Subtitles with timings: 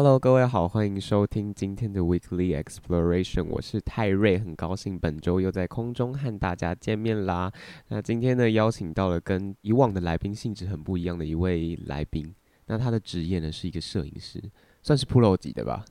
[0.00, 7.50] Hello，各位好，欢迎收听今天的 Weekly Exploration，我是泰瑞，很高兴本周又在空中和大家见面啦。
[7.88, 12.32] 那今天呢，邀请到了跟以往的来宾性质很不一样的一位来宾，
[12.66, 14.40] 那他的职业呢是一个摄影师，
[14.84, 15.84] 算是 Pro 级的吧？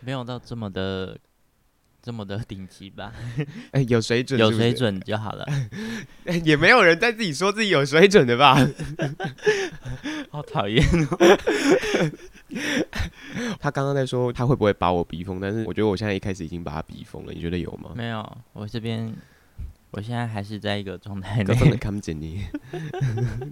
[0.00, 1.18] 没有到这么的
[2.00, 3.12] 这么的顶级吧？
[3.72, 4.50] 哎、欸，有水准是是？
[4.50, 5.46] 有水准就好了。
[6.42, 8.56] 也没有人在自己说自己有水准的吧？
[10.32, 11.38] 好讨厌哦。
[13.58, 17.92] 他刚刚在说他会不会把我逼疯，但是我觉得我现在一开始已经把他逼疯了，你觉得有吗？
[17.94, 19.12] 没有，我这边
[19.90, 22.44] 我现在还是在一个状态内，根本看不见你，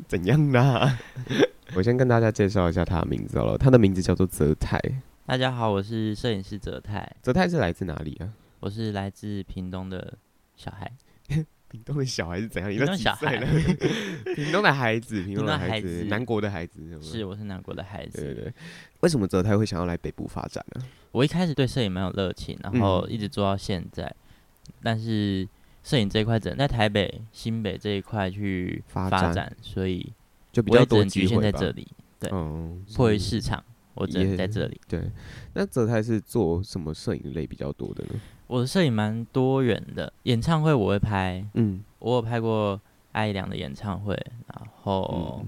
[0.08, 0.98] 怎样啦？
[1.76, 4.80] 我先跟大家介绍一下他的名字好了，他的名字叫做泽泰。
[5.26, 7.08] 大家好，我是摄影师泽泰。
[7.22, 8.32] 泽泰是来自哪里啊？
[8.58, 10.18] 我是来自屏东的
[10.56, 10.90] 小孩。
[11.70, 12.68] 屏东的小孩是怎样？
[12.68, 13.38] 屏东小孩，
[14.34, 18.20] 屏东的孩子，屏东的孩子，南国的孩子是，是，我是南国的孩子。
[18.20, 18.52] 对对对。
[19.00, 20.82] 为什么泽泰会想要来北部发展呢？
[21.12, 24.04] 我一开始对摄影蛮有热情，然后一直做到现在。
[24.04, 25.48] 嗯、但是
[25.84, 30.12] 摄影这一块只能在台北、新北这一块去发展，所以
[30.50, 31.86] 就比较多局限在这里。
[32.18, 34.80] 对，嗯，迫于市场，我只能在这里。
[34.88, 35.08] 对。
[35.54, 38.20] 那泽泰是做什么摄影类比较多的呢？
[38.50, 42.80] 我的摄影蛮多元的，演唱会我会拍，嗯，我有拍过
[43.12, 44.12] 艾怡良的演唱会，
[44.48, 45.47] 然后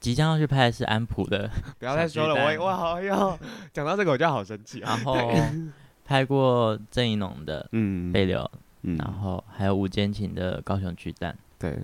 [0.00, 3.38] 即将要去拍的是安普的， 不要再说了，我我好要
[3.72, 5.16] 讲到这个我就好生气，然后
[6.04, 8.50] 拍过郑宜农的，嗯，背流，
[8.80, 11.78] 然后还有吴坚情的高雄巨蛋，对，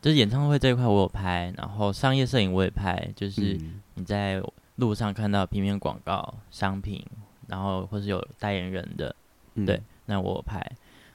[0.00, 3.58] 就是演唱会这一块我有拍，然后商业摄影我也拍，就是
[3.94, 4.40] 你在
[4.76, 7.04] 路上看到平面广告、商品，
[7.48, 9.12] 然后或是有代言人的。
[9.54, 10.64] 嗯、对，那我拍，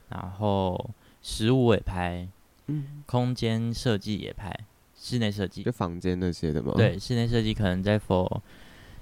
[0.10, 0.90] 然后
[1.22, 2.28] 食物也拍，
[2.68, 4.54] 嗯，空间设计也拍，
[4.96, 6.74] 室内设计就房间那些的吗？
[6.76, 8.42] 对，室内设计可能在 for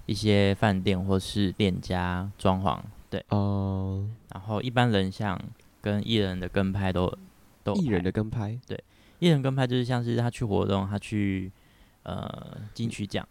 [0.05, 4.09] 一些饭店或是店家装潢，对哦、呃。
[4.33, 5.39] 然后一般人像
[5.81, 7.11] 跟艺人的跟拍都
[7.63, 8.81] 都艺人的跟拍，对，
[9.19, 11.51] 艺人跟拍就是像是他去活动，他去
[12.03, 13.27] 呃金曲奖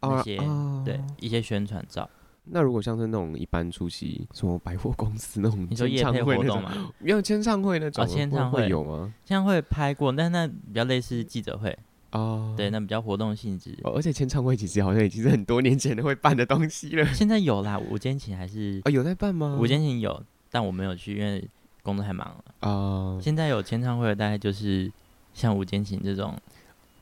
[0.00, 2.08] 那些、呃、对一些宣传照。
[2.44, 6.90] 那如果像是那种一般出席什么百货公司那种，你说业配活动吗？
[6.98, 9.12] 没有签唱会那种，签唱会有吗？
[9.24, 11.76] 签唱会拍过，但那比较类似记者会
[12.12, 13.78] 哦，对，那比较活动性质。
[13.84, 17.04] 哦，而且签唱会其实好像已经是很多年前都会办的东西了。
[17.14, 19.56] 现在有啦，吴坚情还是啊有在办吗？
[19.60, 20.20] 吴坚情有，
[20.50, 21.46] 但我没有去，因为
[21.82, 23.20] 工作太忙了啊。
[23.20, 24.90] 现在有签唱会的大概就是
[25.32, 26.34] 像吴坚情这种。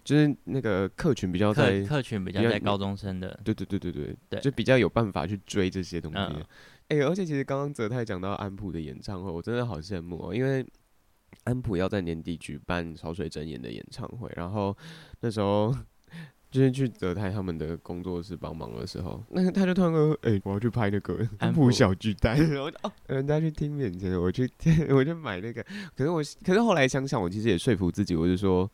[0.09, 6.19] 就是那个客群比较在客群比较在高中生的，对对对对对对，就比较有办法去追这些东西。
[6.19, 10.67] 哎、嗯欸，而且其实刚刚泽泰讲到安普的演唱会，我真的好羡慕哦，因为
[11.45, 14.75] 安普要在年底举办潮水真言的演唱会，然后
[15.21, 15.77] 那时候
[16.51, 24.51] 就是去泽泰他们的工作室帮忙的时候，那他就突然说：“哎、欸，我要去拍那个安普小巨蛋。”然后哦，人家去听免钱，我去
[24.89, 25.63] 我就买那个。
[25.95, 28.67] 可是我可是后来想想，我其实也说服自己，我就说。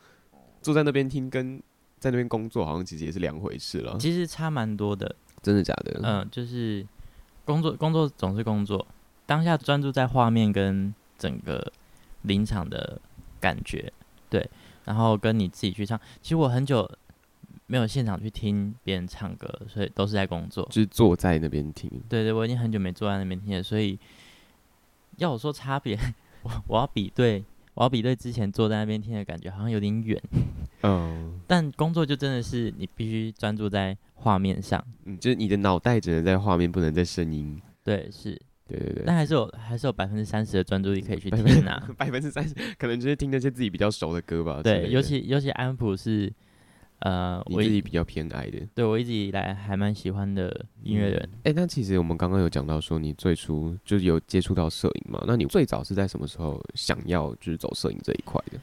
[0.64, 1.62] 坐在那边听，跟
[2.00, 3.96] 在那边工作好像其实也是两回事了。
[3.98, 6.00] 其实差蛮多的，真的假的？
[6.02, 6.84] 嗯，就是
[7.44, 8.84] 工作工作总是工作，
[9.26, 11.70] 当下专注在画面跟整个
[12.22, 12.98] 临场的
[13.38, 13.92] 感觉，
[14.30, 14.50] 对。
[14.84, 16.90] 然后跟你自己去唱，其实我很久
[17.66, 21.90] 没有现场去听别人唱歌，所以都是在工作，就是坐在那边听。
[22.08, 23.98] 对对，我已经很久没坐在那边听了，所以
[25.16, 25.98] 要我说差别，
[26.42, 27.42] 我 我要比对。
[27.74, 30.20] 我要比对之前坐在那边听的感觉好像有点远，
[30.82, 37.60] 嗯， 但工作就真的是你必须专注在画面上，嗯，就是你的脑袋只能在画面，不能在声音。
[37.82, 38.30] 对，是，
[38.66, 44.60] 对对对，但还是有还是有百分之三十的专注力可以去听啊， 百分之三十可能就是听那些自己比较熟的歌吧。
[44.62, 46.32] 对，尤其尤其安普是。
[47.04, 51.20] 呃，我自己比较偏爱的，对我一直以来还蛮喜欢的音乐人。
[51.42, 55.22] 哎、嗯，欸，那其实我们刚刚有讲到说，你最初就是有接触到摄影嘛？
[55.26, 58.58] 那你最早是在什么时候想要就是走摄影这一块的？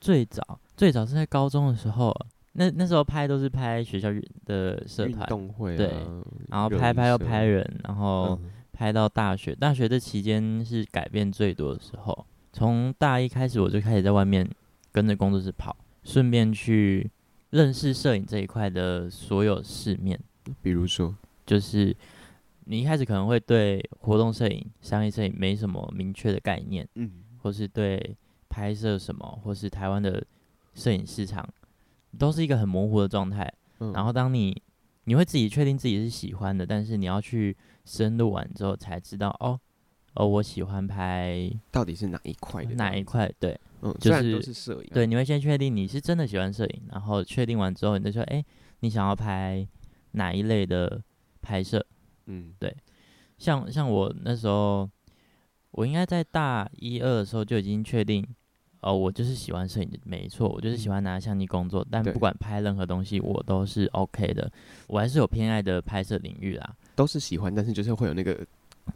[0.00, 2.16] 最早最早是在高中的时候，
[2.52, 4.08] 那那时候拍都是拍学校
[4.46, 5.92] 的社团运动会、啊，对，
[6.48, 8.40] 然后拍拍又拍人，然后
[8.72, 12.26] 拍到大学，大学这期间是改变最多的时候。
[12.54, 14.48] 从大一开始，我就开始在外面
[14.90, 17.10] 跟着工作室跑，顺便去
[17.52, 20.18] 认识摄影这一块的所有世面。
[20.60, 21.14] 比如说，
[21.46, 21.96] 就是
[22.64, 28.16] 你一开始可能会对活动摄影、商业摄影没什么明确的概念，嗯，或是对
[28.48, 30.22] 拍摄什么，或是台湾的
[30.74, 31.48] 摄影市场，
[32.18, 33.50] 都是一个很模糊的状态。
[33.78, 34.60] 嗯，然后当你
[35.04, 39.60] 你会自己确定自己是喜欢的，但是你要去深入完之后才知道，哦。
[40.14, 42.74] 哦，我喜欢拍，到底是哪一块的？
[42.74, 43.32] 哪一块？
[43.38, 44.90] 对，嗯，就是都是摄影。
[44.92, 48.46] 对，你会先确定你是真的喜欢摄影，然后确定完之后，你就说，哎、欸，
[48.80, 49.66] 你想要拍
[50.12, 51.02] 哪一类的
[51.40, 51.84] 拍摄？
[52.26, 52.74] 嗯，对。
[53.38, 54.88] 像像我那时候，
[55.72, 58.26] 我应该在大一二的时候就已经确定，
[58.82, 61.86] 哦，我就是喜欢摄影，没错，我就是喜欢拿相机工作。
[61.90, 64.50] 但不管拍任何东西，我都是 OK 的。
[64.86, 68.46] 我还是有偏爱的拍摄领域啦，都是喜欢，但是就是会有那个。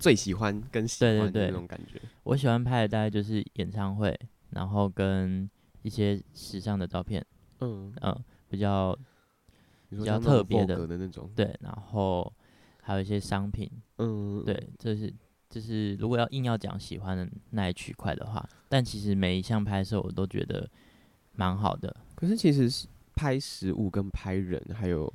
[0.00, 2.00] 最喜欢跟喜欢的那种感觉。
[2.24, 4.18] 我喜欢拍的大概就是演唱会，
[4.56, 5.48] 然后跟
[5.82, 7.24] 一些时尚的照片，
[7.60, 8.98] 嗯嗯，比较
[9.90, 11.30] 比较特别的的那种。
[11.36, 12.32] 对，然后
[12.82, 15.12] 还有一些商品，嗯，对，这是
[15.50, 20.68] 就是如果要硬要讲喜欢的那一区块的话，但其实每一项拍摄我都觉得
[21.32, 21.94] 蛮好的。
[22.14, 22.88] 可是其实是。
[23.18, 25.10] 拍实物跟拍人，还有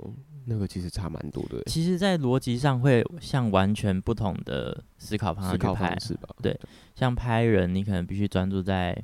[0.45, 1.61] 那个其实差蛮多的。
[1.67, 6.35] 其实，在逻辑上会像完全不同的思考方向去拍，吧？
[6.41, 6.59] 对，
[6.95, 8.99] 像拍人，你可能必须专注在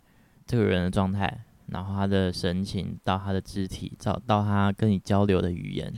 [0.48, 5.94] 这个人的状态，然后他的神情，到他的肢体，到到他跟你交流的语言。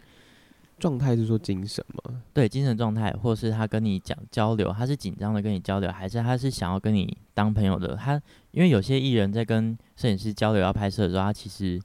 [0.79, 2.21] 状态是说精神吗？
[2.33, 7.95] 对，精神状态，或是他跟你讲交流，他是紧张的跟你交流，还是他是想要跟你当朋友的？
[7.95, 11.79] 他因为有些艺人在跟摄影师交流要拍摄的时候，他其实。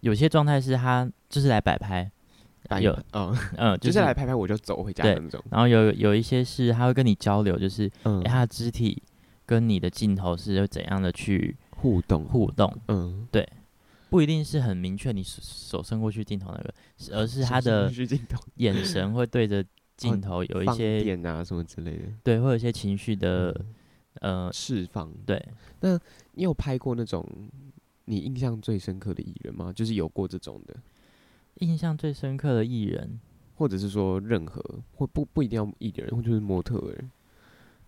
[0.00, 2.08] 有些状态是他就是来摆拍，
[2.80, 5.42] 有嗯嗯， 就是来拍拍我就走回家的那种。
[5.50, 9.02] 然后有有一些是他会跟你交流，就是、嗯欸、他的肢体
[9.44, 12.76] 跟你的镜头是怎样的去互动互动。
[12.88, 13.48] 嗯，对，
[14.10, 16.74] 不一定是很明确，你手伸过去镜头那个，
[17.16, 17.88] 而是他的
[18.56, 19.64] 眼神会对着
[19.96, 23.52] 镜头有一些点啊什么之类的，对，会有一些情绪的、
[24.20, 25.12] 嗯、呃释放。
[25.24, 25.40] 对，
[25.80, 25.96] 那
[26.32, 27.24] 你有拍过那种？
[28.08, 29.72] 你印象最深刻的艺人吗？
[29.72, 30.76] 就是有过这种的，
[31.56, 33.18] 印象最深刻的艺人，
[33.56, 34.62] 或者是说任何，
[34.94, 37.04] 或不不一定要艺人，或就是模特儿。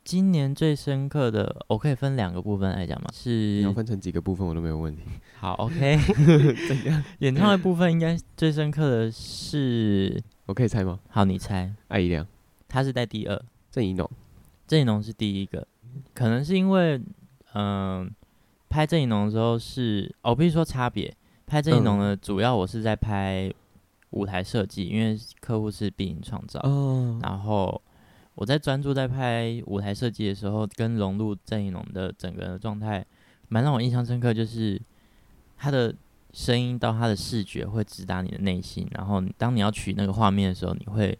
[0.09, 3.11] 今年最深刻的，我可以分两个部分来讲吗？
[3.13, 5.03] 是你要分成几个部分，我都没有问题。
[5.39, 5.99] 好，OK。
[6.67, 7.05] 怎样？
[7.19, 10.99] 演唱会部分应该最深刻的是，我可以猜吗？
[11.11, 11.71] 好，你猜。
[11.89, 12.27] 艾怡良，
[12.67, 13.39] 他是在第二。
[13.71, 14.11] 郑怡农，
[14.67, 15.67] 郑怡农是第一个，
[16.15, 16.97] 可能是因为，
[17.53, 18.09] 嗯、呃。
[18.71, 21.15] 拍郑怡农的时候是，我必须说差别。
[21.47, 23.53] 拍郑怡农的，主要我是在拍
[24.13, 26.61] 舞台设计，因为客户是必赢创造。
[26.61, 27.19] 哦。
[27.23, 27.83] 然后
[28.39, 33.05] 我在专注在拍舞台设计的时候，跟融入郑宜农的整个人的状态，
[33.49, 34.33] 蛮让我印象深刻。
[34.33, 34.81] 就是
[35.57, 35.93] 他的
[36.33, 41.19] 声音到他的视觉会直达你的内心，然后当你要取那个画面的时候，你会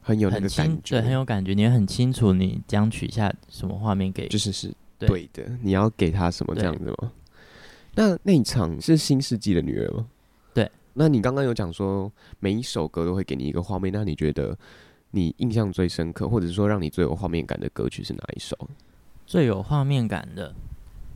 [0.00, 4.74] 很有那个感觉，对，很有感觉，你会很清楚你将取下什么画面给，就是是。
[4.98, 7.12] 对的，你要给他什么这样子吗？
[7.94, 10.08] 那那一场是新世纪的女儿吗？
[10.52, 10.68] 对。
[10.94, 12.10] 那你刚刚有讲说
[12.40, 14.58] 每一首歌都会给你一个画面，那你觉得
[15.10, 18.56] 你印象最深刻，或者说让你最有画面感的歌曲是哪一首？
[19.26, 20.54] 最有画面感的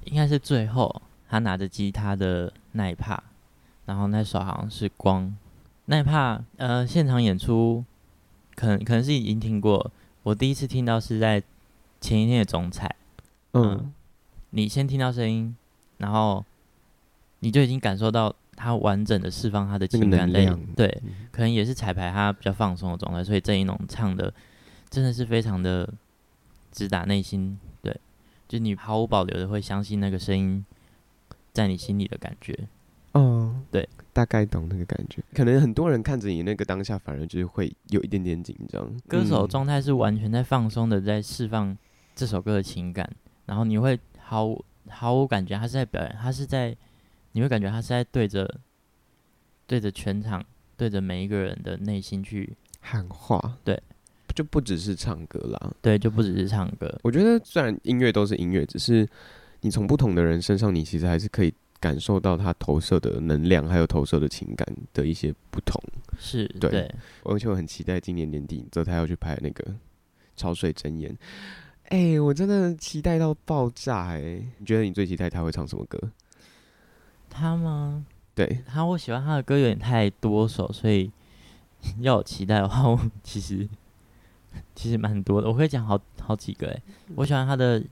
[0.05, 3.21] 应该是最后他拿着吉他的那一 part，
[3.87, 5.35] 然后那首好像是光
[5.87, 6.43] 那一 part。
[6.57, 7.85] 呃，现场演出
[8.55, 9.91] 可能可能是已经听过，
[10.23, 11.43] 我第一次听到是在
[12.01, 12.95] 前一天的总彩。
[13.53, 13.93] 嗯，嗯，
[14.51, 15.57] 你先听到声音，
[15.99, 16.45] 然后
[17.41, 24.33] 你就已经感受到他完整的释放他的情感类，对，嗯、可能也是彩排他比较放松的状态，所以郑一农唱的
[24.89, 25.93] 真的是非常的
[26.71, 27.95] 直达内心，对，
[28.47, 30.65] 就你毫无保留的会相信那个声音
[31.53, 32.57] 在你心里的感觉，
[33.15, 41.77] 嗯，对，大概懂那个感觉，可能很多人看着你那个当下，反而就是会有一点点紧张，歌手状态是完全在放松的，在释放
[42.15, 43.11] 这首歌的情感。
[43.45, 46.75] 然后你会毫无毫无感觉，他是在表演，他是在，
[47.33, 48.61] 你会感觉他是在对着
[49.67, 50.45] 对着全场，
[50.77, 53.81] 对着每一个人的内心去喊话，对，
[54.35, 56.99] 就不只是唱歌啦，对，就不只是唱歌。
[57.03, 59.09] 我觉得虽然音乐都是音乐，只是
[59.61, 65.83] 你从不同的人身上，你其实还是可以感受到他投射的能量，还有投射的情感的一些不同。
[66.19, 69.65] 是对，对，而且我很期待今年年底泽泰要去拍那个
[70.37, 71.11] 《潮水真言》。
[71.85, 74.49] 哎、欸，我真的期待到爆炸哎、欸！
[74.59, 75.99] 你觉得你最期待他会唱什么歌？
[77.33, 78.05] 他吗？
[78.35, 81.11] 对，他我喜欢他的歌有点太多首，所以
[82.01, 83.69] 要有期待的话， 我其实
[84.75, 86.83] 其实蛮多的，我可以讲好好几个诶。
[87.15, 87.81] 我喜欢他的《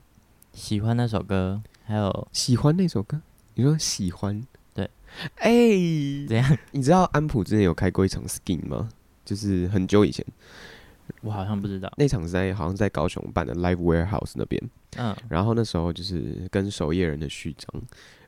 [0.53, 3.19] 喜欢》那首歌，还有《喜欢》那首歌。
[3.55, 4.41] 你说喜欢？
[4.73, 4.89] 对。
[5.35, 6.57] 哎、欸，怎样？
[6.71, 8.89] 你知道安普之前有开过一场 Skin 吗？
[9.25, 10.25] 就是很久以前。
[11.21, 11.91] 我好像不知道。
[11.97, 14.61] 那场是在好像在高雄办的 Live Warehouse 那边。
[14.97, 15.15] 嗯。
[15.27, 17.69] 然后那时候就是跟守夜人的序章，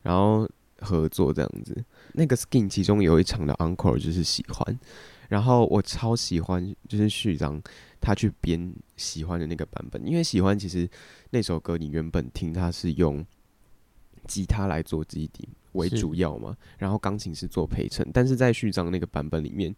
[0.02, 0.48] 然后
[0.84, 1.84] 合作这样子。
[2.14, 4.80] 那个 Skin 其中有一场的 Encore 就是喜欢。
[5.30, 7.60] 然后我超喜欢，就是序章
[8.00, 10.88] 他去编喜欢的那个版本，因为喜欢其实
[11.32, 13.26] 那首歌你原本听它是用
[14.28, 19.74] 吉他来做基底为主要嘛，然后钢琴是做陪衬，但是在序章那个版本里面，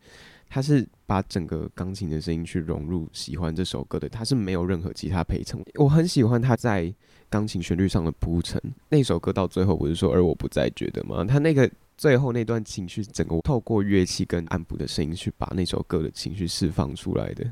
[0.49, 5.63] 他是把整个钢琴的声音去融入喜欢这首歌的，他是没有任何其他陪衬。
[5.75, 6.93] 我很喜欢他在
[7.29, 11.23] 钢琴旋律上的铺陈，那首歌到最后不是说而我不再觉得吗？
[11.23, 11.69] 他那个。
[11.97, 17.49] 最后那段情绪，整个透过乐器跟暗部的声音去把那首歌的情绪释放出来的。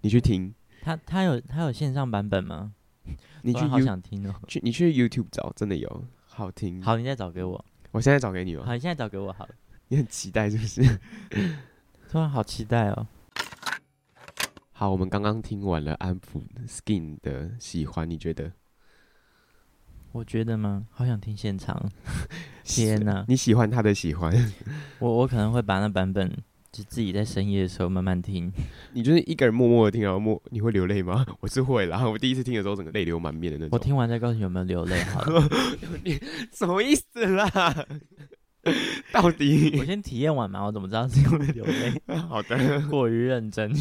[0.00, 0.52] 你去听，
[0.82, 2.72] 他他有他有线上版本吗？
[3.42, 6.82] 你去好想听哦，去你去 YouTube 找，真的有好听。
[6.82, 7.64] 好，你再找给我。
[7.92, 8.64] 我现在找给你吧？
[8.66, 9.54] 好，你现在找给我好了。
[9.86, 10.82] 你很期待是不是？
[12.10, 13.06] 突然好期待哦。
[14.72, 18.52] 好，我们刚刚听完了安普 Skin 的喜欢，你觉得？
[20.12, 20.86] 我觉得吗？
[20.90, 21.90] 好想听现场。
[22.64, 23.24] 天哪！
[23.28, 24.32] 你喜欢他的喜欢？
[24.98, 26.30] 我我可能会把那版本
[26.72, 28.52] 就自己在深夜的时候慢慢听。
[28.92, 31.24] 你就是一个人默默的听，然后默你会流泪吗？
[31.40, 33.70] 我是会，然后我第一次听的时候，整个泪流满面的那种。
[33.72, 35.02] 我听完再告诉你有没有流泪。
[35.04, 35.22] 好，
[36.04, 36.20] 你
[36.52, 37.86] 什么意思啦？
[39.12, 39.76] 到底？
[39.78, 42.00] 我先体验完嘛，我怎么知道是因为流泪？
[42.28, 42.56] 好的，
[42.90, 43.72] 过于认真。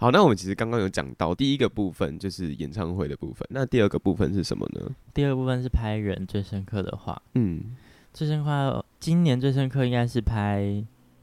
[0.00, 4.90] 好，那我们其实刚刚有讲到第一个部分就是演唱会的部分，那第二个部分是什么呢？
[5.12, 7.76] 第二个部分是拍人最深刻的话，嗯，
[8.14, 10.82] 最深刻，今年最深刻应该是拍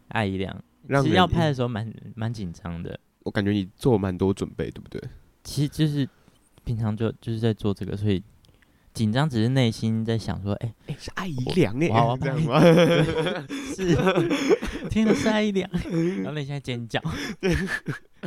[0.09, 0.55] 艾怡良，
[1.01, 2.99] 其实要拍的时候蛮蛮紧张的。
[3.23, 5.01] 我感觉你做蛮多准备，对不对？
[5.43, 6.07] 其实就是
[6.63, 8.21] 平常就就是在做这个，所以。
[8.95, 12.61] 紧张只是内心在想说，哎、欸、哎、欸，是阿姨凉哎，哇，这样吗？
[13.75, 13.93] 是，
[14.89, 15.69] 听的是艾怡良，
[16.23, 17.01] 然后内心在尖叫，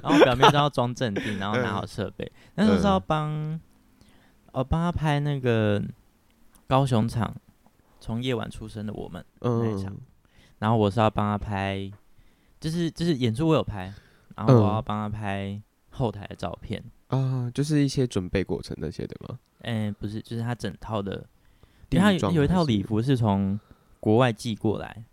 [0.03, 2.31] 然后表面上要装镇定，然后拿好设备。
[2.55, 3.59] 那时候是要帮，
[4.53, 5.83] 我帮他拍那个
[6.67, 7.35] 高雄场，
[7.99, 9.97] 从夜晚出生的我们那一场，
[10.59, 11.91] 然后我是要帮他拍，
[12.61, 13.91] 就是就是演出我有拍，
[14.37, 15.59] 然后我要帮他拍
[15.89, 19.39] 后台的照片啊，就是一些准备过程那些的吗？
[19.63, 21.27] 嗯、欸，不是，就是他整套的，
[21.91, 23.59] 因为他有，有一套礼服是从
[23.99, 25.05] 国外寄过来，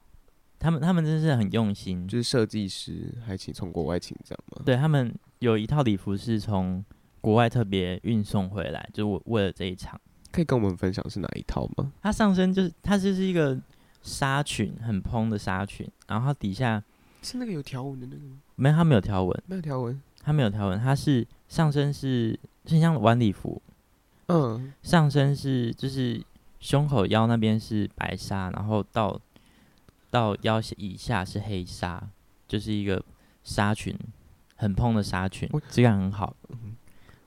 [0.59, 4.61] 他们他们真是很用心，就是设计师还请从国外请这样吗？
[4.65, 6.83] 对，他们有一套礼服是从
[7.21, 9.99] 国外特别运送回来，就为为了这一场。
[10.31, 11.93] 可以跟我们分享是哪一套吗？
[12.01, 13.57] 它上身就是它就是一个
[14.01, 16.83] 纱裙，很蓬的纱裙，然后它底下
[17.25, 18.37] 是那个有条纹的那个吗？
[18.55, 23.61] 没有，它没有条纹，没有条纹，它没有条纹，它是上身是是像晚礼服。
[24.27, 26.21] 嗯，上身是就是
[26.59, 29.19] 胸口腰那边是白纱，然后到
[30.09, 32.01] 到腰以下是黑纱，
[32.47, 33.03] 就是一个
[33.43, 33.97] 纱裙，
[34.55, 36.35] 很蓬的纱裙，质感很好。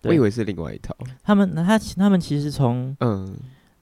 [0.04, 0.96] 我以为是另外一套。
[1.22, 3.36] 他们他他们其实从嗯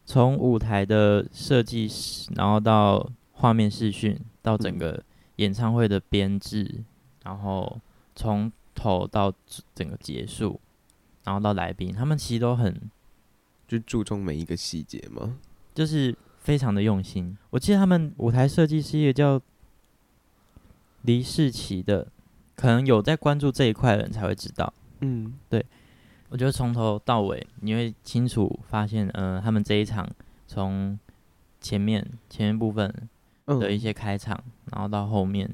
[0.04, 5.02] 从舞台的设计师，然后到画面视讯，到整个
[5.37, 6.85] 演唱会的编制，
[7.25, 7.81] 然后
[8.14, 9.33] 从头到
[9.75, 10.61] 整个结束，
[11.25, 12.90] 然后到来宾，他们其实都很。
[13.69, 15.40] 就注重每一个细节吗？
[15.75, 17.37] 就是非常的用心。
[17.50, 19.40] 我记得他们舞台设计师一个叫
[21.02, 22.07] 黎世奇的，
[22.55, 24.73] 可能有在关注这一块的人才会知道。
[25.00, 25.66] 嗯，对。
[26.28, 30.09] 我觉得从头到尾你会清楚发现，呃，他们这一场
[30.47, 30.97] 从
[31.61, 33.09] 前面前面部分
[33.47, 35.49] 的一些开场，嗯、然后到后面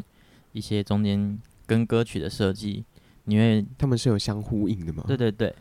[0.53, 2.85] 一些中间跟歌曲的设计，
[3.25, 5.05] 你会他们是有相呼应的吗？
[5.07, 5.55] 对对对，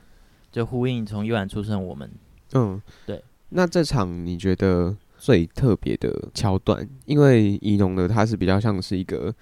[0.51, 2.09] 就呼应从夜晚出生我们。
[2.53, 3.23] 嗯，对。
[3.49, 9.33] 那这场你觉得最特别的桥段，因为仪农的它是比较像是一个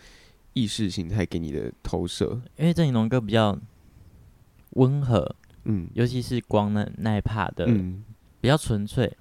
[0.54, 3.56] 意识形态给你的投射，因为郑宜农歌比较
[4.72, 8.04] 温和，嗯，尤其是光那那一 part 的，嗯，
[8.42, 9.16] 比较纯粹，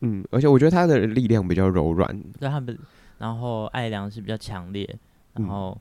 [0.00, 2.78] 嗯，而且我觉得他的力量比较柔软，对他们，
[3.18, 4.88] 然后爱良是比较强烈，
[5.34, 5.76] 然后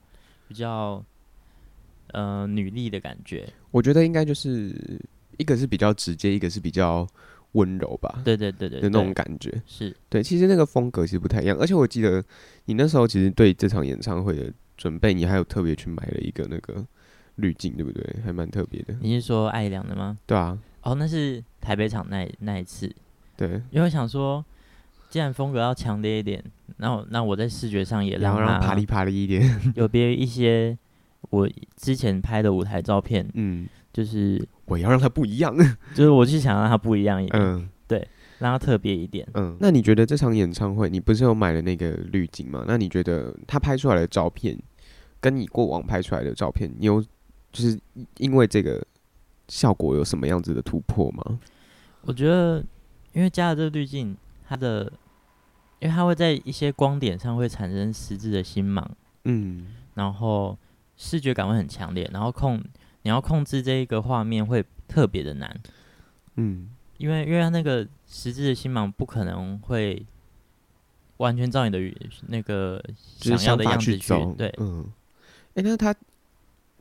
[0.47, 1.03] 比较
[2.13, 4.99] 呃女力的感觉，我觉得应该就是。
[5.37, 7.05] 一个是比较直接，一个是比较
[7.51, 8.21] 温柔吧。
[8.23, 10.23] 对对对对，的那种感觉是对。
[10.23, 12.23] 其实那个风格其实不太一样，而且我记得
[12.63, 16.81] 你那时候其实对这场演唱会的准备，你还有特别去买了一个那个
[17.35, 18.01] 滤镜，对不对？
[18.23, 18.95] 还蛮特别的。
[19.01, 20.17] 你是说爱良的吗？
[20.25, 20.57] 对啊。
[20.83, 22.89] 哦，那是台北场那那一次。
[23.37, 23.49] 对。
[23.71, 24.43] 因为我想说，
[25.09, 26.43] 既然风格要强烈一点，
[26.77, 29.43] 那我那我在视觉上也让它啪哩啪哩一点，
[29.75, 30.77] 有别于一些
[31.29, 35.55] 我之前拍的舞台照片，嗯，就是我要让它不一样，
[35.95, 38.07] 就是我是想让它不一样一点，嗯，对，
[38.39, 39.55] 让它特别一点，嗯。
[39.59, 42.65] 那你觉得这场演唱会，你不是有买了那个滤镜吗？
[42.67, 44.57] 那你觉得他拍出来的照片，
[45.19, 47.01] 跟你过往拍出来的照片，你有
[47.51, 47.79] 就是
[48.17, 48.85] 因为这个
[49.47, 51.39] 效果有什么样子的突破吗？
[52.01, 52.63] 我觉得，
[53.15, 54.15] 因为加了这个滤镜，
[54.47, 54.83] 它的，
[55.79, 58.85] 因为它会在一些光点上会产生实质的星芒，
[59.23, 60.57] 嗯，然后
[60.97, 62.61] 视觉感会很强烈，然后控
[63.03, 65.59] 你要控制这一个画面会特别的难，
[66.35, 70.05] 嗯，因为因为它那个实质的星芒不可能会
[71.17, 71.79] 完全照你的
[72.27, 74.85] 那个想要的样子去，去，对，嗯，
[75.55, 75.95] 哎、欸，那它。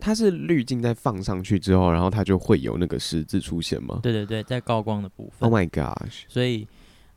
[0.04, 4.00] 它是滤镜在放上去之后，然后它就会有那个十字出现吗？
[4.02, 5.48] 对对对，在高光的部分。
[5.48, 6.24] Oh my gosh！
[6.28, 6.68] 所以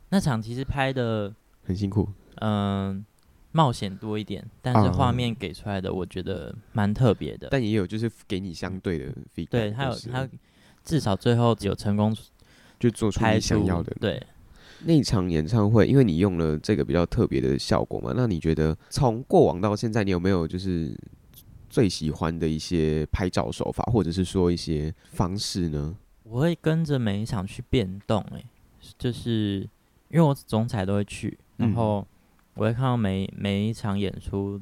[0.08, 1.30] 那场其实拍的
[1.64, 3.04] 很辛苦，嗯、呃，
[3.52, 7.48] 冒险多一点，但是画面给出来的我觉得蛮特别的。
[7.50, 10.26] 但也有就是给你相对的 feedback，对，他有他
[10.82, 12.16] 至少最后有成功
[12.80, 13.94] 就做出你想要的。
[14.00, 14.26] 对，
[14.86, 20.98] 那场演唱会，因为你用了这个比较特别的效果嘛，那你觉得从过往到现在，你有没有就是？
[21.68, 25.96] 最喜欢的一些拍照手法，或者是说一些方式呢？
[26.24, 28.44] 我会跟着每一场去变动，哎，
[28.98, 29.60] 就是
[30.08, 32.06] 因为我总彩都会去，然后
[32.54, 34.60] 我会看到每每一场演出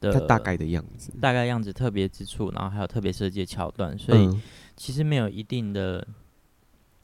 [0.00, 4.40] 的它大概的样子，大概样子特别之处，然后还有特别设计的桥段，所以
[4.76, 6.06] 其实没有一定的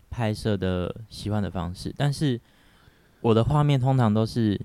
[0.09, 2.41] 拍摄的喜欢的方式，但是
[3.21, 4.61] 我的画面通常都是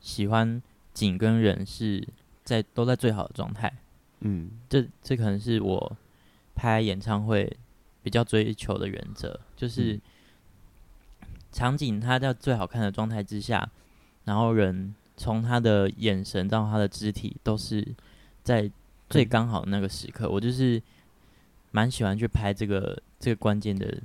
[0.00, 0.60] 喜欢
[0.92, 2.06] 景跟人是
[2.42, 3.72] 在都在最好的状态。
[4.22, 5.96] 嗯，这这可能是我
[6.54, 7.56] 拍演唱会
[8.02, 9.98] 比较追求的原则，就是
[11.50, 13.68] 场景它在最好看的状态之下，
[14.24, 17.86] 然后人从他的眼神到他的肢体都是
[18.42, 18.70] 在
[19.08, 20.28] 最刚好的那个时刻。
[20.28, 20.80] 我就是
[21.70, 24.00] 蛮喜欢去拍这个这个关键的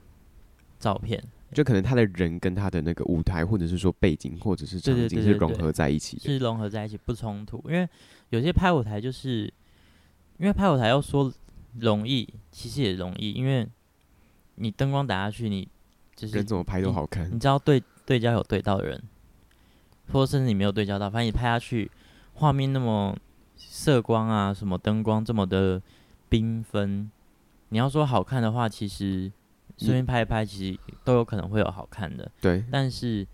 [0.79, 7.63] 照片，就可能他的人跟他的那个舞台，或者是说背景，或者是场景是融合在一起的，是融合在一起不冲突。
[7.67, 7.87] 因为
[8.29, 9.53] 有些拍舞台就是。
[10.37, 11.31] 因为拍舞台要说
[11.79, 13.67] 容易，其实也容易，因为
[14.55, 15.67] 你灯光打下去，你
[16.15, 17.27] 就是人怎么拍都好看。
[17.33, 19.01] 你知道对对焦有对到人，
[20.11, 21.89] 或者甚至你没有对焦到，反正你拍下去，
[22.33, 23.17] 画面那么
[23.55, 25.81] 色光啊，什么灯光这么的
[26.29, 27.11] 缤纷，
[27.69, 29.31] 你要说好看的话，其实
[29.77, 32.31] 随便拍一拍，其实都有可能会有好看的。
[32.41, 33.25] 对，但是。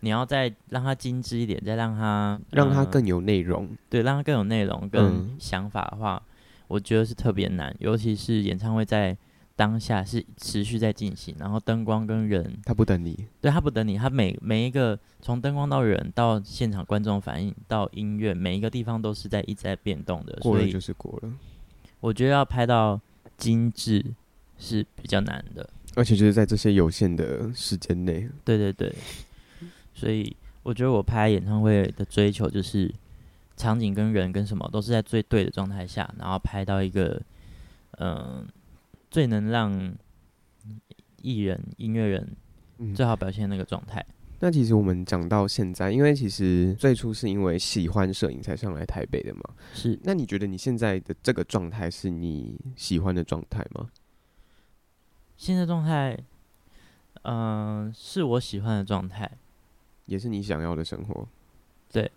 [0.00, 6.33] 你要再让它精致一点，再让它让它更有内容，对，让它更有内容跟想法的话，嗯、
[6.68, 7.74] 我觉得是特别难。
[7.78, 9.16] 尤其是演唱会在
[9.56, 20.36] 当下是持续在进行，然后灯光跟人，他不等你，对，他不等你，他每每一个从灯光到人到现场观众反应到音乐，每一个地方都是在一直在变动的。
[20.40, 21.32] 过了就是过了。
[22.00, 23.00] 我觉得要拍到
[23.36, 24.04] 精致
[24.58, 28.28] 是比较难的，而且就是在这些有限的时间内。
[28.44, 28.92] 对对对。
[29.94, 32.92] 所以我觉得我拍演唱会的追求就是
[33.56, 37.20] 场景跟人跟什么都是在最对的状态下，然后拍到一个
[37.98, 38.46] 嗯、呃、
[39.10, 39.94] 最能让
[41.22, 42.36] 艺人音乐人
[42.94, 44.14] 最好表现的那个状态、嗯。
[44.40, 49.42] 那其实我们讲到现在，因为其实最初是因为喜欢摄影才上来台北的嘛。
[49.72, 49.98] 是。
[50.02, 53.88] 那你觉得你现在的这个状态是你喜欢的状态吗？
[55.36, 56.18] 现在状态，
[57.22, 59.30] 嗯、呃，是我喜欢的状态。
[60.06, 61.26] 也是你想要的生活，
[61.90, 62.12] 对，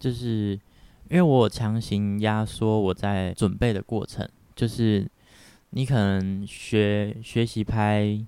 [0.00, 0.58] 就是
[1.10, 5.06] 因为我强行压缩我在准备的过程，就是
[5.70, 8.24] 你可能学学习拍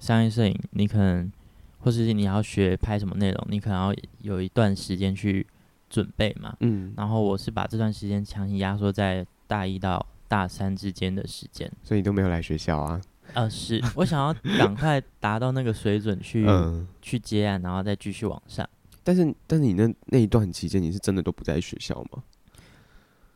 [0.00, 1.30] 商业摄影，你可能
[1.78, 5.46] 或是你要学拍什么内容，你可能要有一段时间去
[5.88, 13.00] 准备嘛，嗯，然后我是把这段时间强行压缩在大一到大三之间的时间，所以你都没有来学校啊。
[13.34, 18.68] 呃，是我想要赶快达到那个水准去、 嗯、去接案，然后再继续往上。
[19.06, 22.24] 但是，但是你那那一段期间，你是真的都不在学校吗？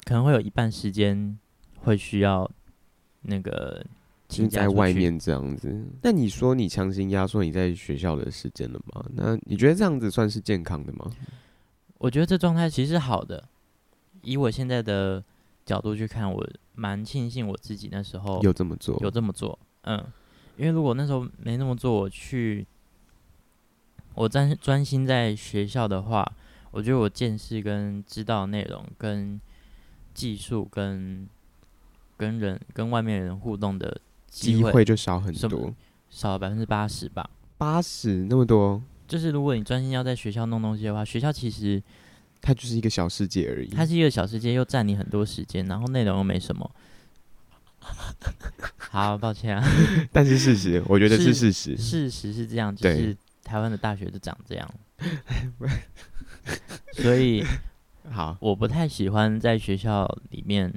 [0.03, 1.39] 可能会有一半时间
[1.83, 2.51] 会需要
[3.23, 3.87] 那个
[4.27, 5.87] 就在外面这样子。
[6.03, 9.05] 那你说你强行压缩你在学校的时间了吗？
[9.15, 11.09] 那你觉得这样子算是健康的吗？
[11.99, 13.49] 我觉得这状态其实是好的。
[14.23, 15.23] 以我现在的
[15.65, 19.57] 角度去看，我蛮庆幸我自己那时候有这么做，有这么做。
[19.83, 20.05] 嗯，
[20.57, 22.67] 因为如果那时候没那么做，我去，
[24.15, 26.31] 我专专心在学校的话，
[26.71, 29.41] 我觉得我见识跟知道内容跟
[30.13, 31.29] 技术跟
[32.17, 35.73] 跟人跟外面人互动的机会，会就少很多，
[36.11, 37.29] 少了百分之八十吧。
[37.57, 41.83] 八十那么多，就是如果你专心要在学校弄东西的话，学校其实
[42.41, 43.69] 它就是一个小世界而已。
[43.69, 46.71] 它是一个小世界，又占你很多时间，然后内容又没什么。
[48.77, 49.67] 好，抱歉啊。
[50.13, 51.77] 但是事实，我觉得是事实。
[51.77, 53.17] 事实是这样，就是
[53.51, 54.71] 台湾的大学就长这样。
[56.95, 57.43] 所以，
[58.09, 60.73] 好，我不太喜欢在学校里面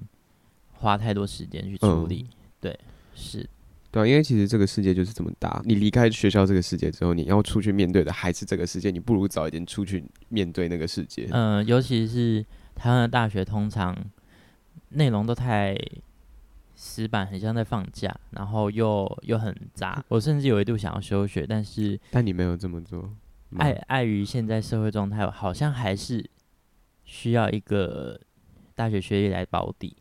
[0.72, 2.26] 花太多时间去处理。
[2.28, 2.80] 嗯、对，
[3.14, 3.48] 是，
[3.92, 5.62] 对、啊，因为其实这个世界就是这么大。
[5.66, 8.90] 你离开学校这个世界之后，你要出去面对的还是这个世界。
[8.90, 11.28] 你不如早一点出去面对那个世界。
[11.30, 13.96] 嗯、呃，尤其是台湾的大学，通常
[14.90, 15.78] 内容都太。
[16.84, 20.04] 死板，很像在放假，然后又又很杂。
[20.10, 23.10] 我甚至有一度想要休学，但是 但你没有这么做，
[23.58, 26.30] 碍碍于现在社会状态，好像还是
[27.06, 28.20] 需要一个
[28.76, 29.96] 大学学历来保底。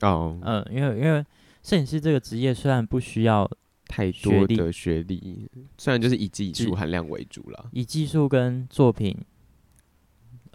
[0.00, 1.22] 哦，嗯，因为因为
[1.62, 3.46] 摄影师这个职业虽然不需要
[3.86, 9.14] 太多的学历，虽然就是以技术含量为主了，以技术跟作品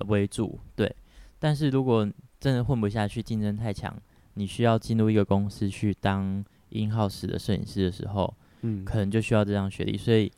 [0.08, 0.96] 为主，对。
[1.38, 2.08] 但是如果
[2.40, 3.96] 真的混不下去，竞争太强。
[4.34, 9.98] 你需要进入一个公司去当 in-house 的摄影师的时候，嗯，可能就需要这样学历。
[9.98, 10.32] 所以，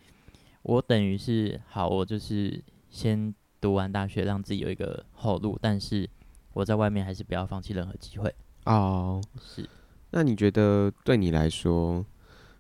[0.64, 5.58] 我等于是好，我就是先读完大学，让自己有一个后路。
[5.62, 6.10] 但是
[6.54, 8.34] 我在外面还是不要放弃任何机会。
[8.66, 9.68] 哦，是。
[10.12, 12.06] 那你觉得对你来说，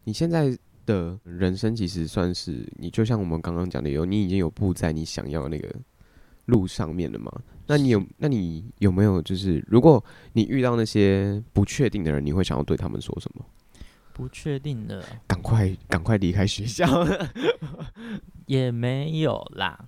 [0.04, 5.74] 你现在的人生其实算是你，就像我们刚刚讲的，有你已经有步在你想要的那个
[6.46, 7.32] 路上面了吗？
[7.68, 10.04] 那你有，那你有没有就是，如果
[10.34, 13.46] 你遇到那些不确定的人，你会想要对他们说什么？
[14.12, 16.86] 不确定的，赶快赶快离开学校。
[18.46, 19.88] 也没有啦，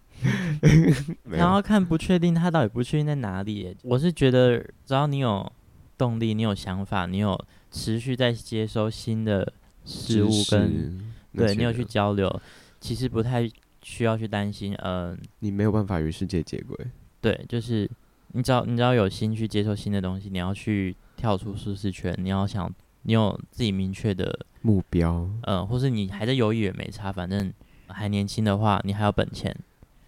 [1.29, 3.75] 然后看不确定他到底不确定在哪里。
[3.83, 5.51] 我是觉得，只要你有
[5.97, 7.39] 动力，你有想法，你有
[7.69, 10.97] 持续在接收新的事物跟，
[11.35, 12.41] 跟对你有去交流，
[12.79, 13.47] 其实不太
[13.85, 14.73] 需要去担心。
[14.79, 16.75] 嗯、呃，你没有办法与世界接轨。
[17.21, 17.87] 对，就是
[18.29, 22.67] 你只要你只要有心去接受新的东西，你要去跳出舒适圈，你要想
[23.03, 27.53] 你有自己明确的目标，嗯、呃，或是你还在犹豫也没差，反正
[27.87, 29.55] 还年轻的话，你还有本钱，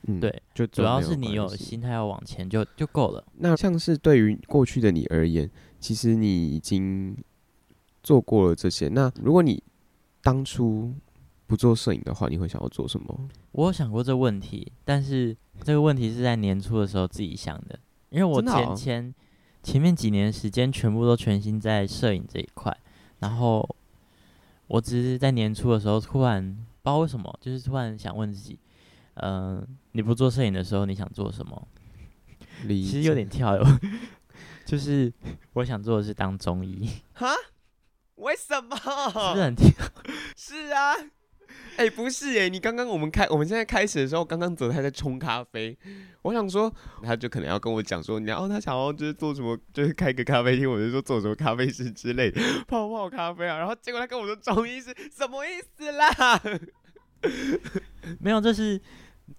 [0.07, 3.23] 嗯，对，就主要是你有心态要往前就就够了。
[3.37, 5.47] 那像是对于过去的你而言，
[5.79, 7.15] 其实你已经
[8.01, 8.87] 做过了这些。
[8.87, 9.61] 那如果你
[10.23, 10.91] 当初
[11.47, 13.29] 不做摄影的话，你会想要做什么？
[13.53, 15.35] 我有想过这个问题，但是。
[15.63, 17.79] 这个问题是在年初的时候自己想的，
[18.11, 19.15] 因为我前前
[19.63, 22.71] 前面几年时间全部都全心在摄影这一块，
[23.17, 23.67] 然后
[24.67, 28.59] 我只是在年初的时候突然不知道为什么，就是突然想问自己，
[29.15, 31.67] 嗯、呃，你不做摄影的时候你想做什么？
[32.67, 33.65] 其实有点跳哟，
[34.63, 35.11] 就是
[35.53, 36.87] 我想做的是当中医。
[37.13, 37.33] 哈？
[38.17, 38.77] 为什么？
[38.77, 39.71] 是不是很跳？
[40.35, 40.93] 是啊。
[41.77, 45.77] 哎、不是哎、你刚刚我们开，我们现在开始的时候，刚刚泽泰在冲咖啡，
[46.23, 56.41] 我想说，他就可能要跟我讲说，然后他想要就是做什么，就是开个咖啡厅，我就说做什么咖啡师之类的，泡泡咖啡啊，然后结果他跟我说中医是什么意思啦？
[58.19, 58.81] 没有，这是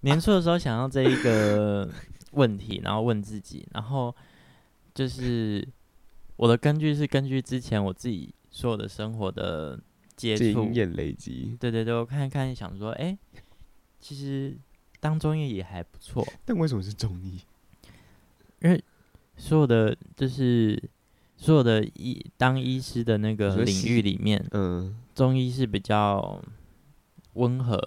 [0.02, 1.90] 年初的时候想要这一个
[2.30, 4.14] 问题，然后问自己，然后
[4.94, 5.66] 就是
[6.36, 9.80] 我的根据是根据之前我自己所有的生活的。
[10.18, 13.18] 接触经验累积，对对对，我看一看，想说，哎、欸，
[14.00, 14.58] 其实
[14.98, 16.26] 当中医也还不错。
[16.44, 17.40] 但为什么是中医？
[18.60, 18.82] 因为
[19.36, 20.82] 所有的就是
[21.36, 26.42] 所有的医当医师的那个领域里面，嗯，中医是比较
[27.34, 27.78] 温和，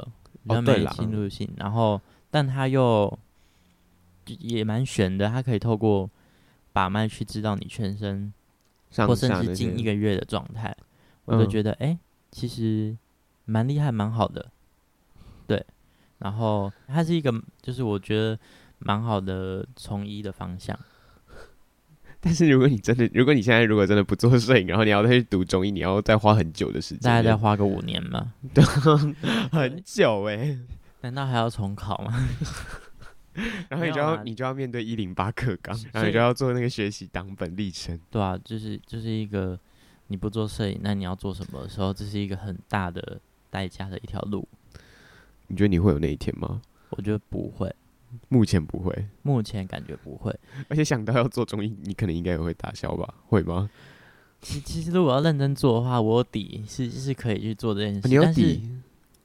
[0.43, 3.19] 比较没侵入性，然后但他又
[4.39, 6.09] 也蛮玄的，他可以透过
[6.71, 8.31] 把脉去知道你全身
[8.95, 10.73] 或甚至近一个月的状态，
[11.25, 11.99] 我就觉得，哎、欸。
[12.31, 12.97] 其实
[13.45, 14.49] 蛮厉害，蛮好的，
[15.45, 15.65] 对。
[16.19, 18.37] 然后它是一个，就是我觉得
[18.79, 20.77] 蛮好的从医的方向。
[22.21, 28.33] 但是如果你真的，如果你现在如果真的不做摄影，然后你要再去读中医，你要再花很久的时间，大概 再花个五年吗？
[28.53, 28.63] 对，
[29.51, 30.59] 很久哎、欸。
[31.01, 32.29] 难道还要重考吗？
[33.69, 37.99] 然后你就要你就要面对一零八课纲，然后你就要做那个学习党本历程。
[38.11, 39.59] 对啊，就是就是一个。
[40.11, 44.45] 你不做摄影，那你要做什么的时候，这是一个很大的代价的一条路。
[45.47, 46.61] 你觉得你会有那一天吗？
[46.89, 47.73] 我觉得不会，
[48.27, 50.37] 目前不会，目前感觉不会。
[50.67, 53.13] 而且想到要做综艺，你可能应该也会打消吧？
[53.27, 53.69] 会吗？
[54.41, 58.07] 其其实如果要认真做的话，我有底是是可以去做这件事。
[58.09, 58.69] 你有底？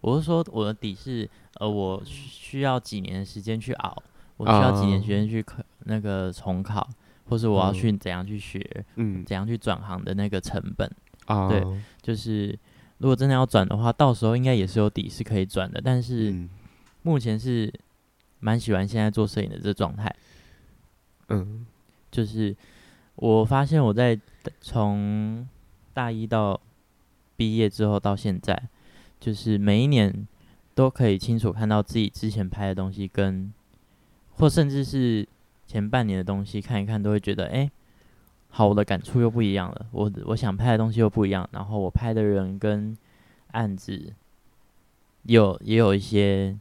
[0.01, 4.01] 我是说我的底是，呃，我需要几年的时间去熬，
[4.37, 6.88] 我需要几年时间去考那个重考。
[7.29, 10.91] 或是我要去怎样去学，嗯，怎样去转行的那个成本，
[11.27, 11.62] 啊，对，
[12.01, 12.59] 就是
[12.99, 16.35] 如果真的要转的话，到时候应该也是有底是可以转的，但是
[17.03, 17.73] 目前是
[18.41, 20.15] 蛮喜欢现在做摄影的这状态。
[21.29, 21.67] 嗯，
[22.11, 22.57] 就是
[23.17, 24.19] 我发现我在
[24.61, 25.47] 从
[25.93, 26.61] 大一到
[27.37, 28.69] 毕业之后到现在，
[29.19, 30.27] 就是每一年
[30.75, 33.53] 都可以清楚看到自己之前拍的东西跟，
[34.37, 35.27] 或甚至是
[35.66, 37.70] 前半年的东西看一看，都会觉得，哎、欸，
[38.48, 39.87] 好，我的感触又不一样了。
[39.90, 42.96] 我我想拍的东西又不一样，然后我拍的人跟
[43.52, 44.12] 案子
[45.24, 46.57] 有也有一些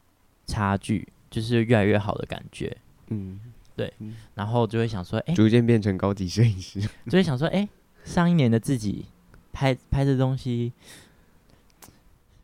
[0.46, 2.76] 差距，就是越来越好的感觉。
[3.10, 3.40] 嗯，
[3.76, 3.94] 对，
[4.34, 7.70] 然后就会想说，哎、欸，逐渐变成高级摄影师， 就会想说，哎、欸，
[8.04, 9.06] 上一年的自己
[9.54, 10.74] 拍拍的东西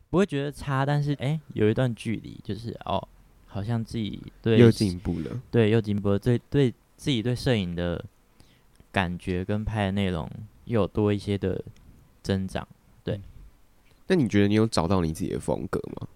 [0.08, 3.08] 不会觉得差，但是哎、欸，有一段距离，就是哦，
[3.52, 8.02] 好像自己对又进步了，对，又进步了，对对自己对摄影的
[8.90, 10.28] 感觉跟拍的内容
[10.64, 11.62] 又有多一些的
[12.22, 12.66] 增长。
[13.04, 13.20] 对，
[14.06, 16.08] 那你觉得你有找到你自己的风格吗？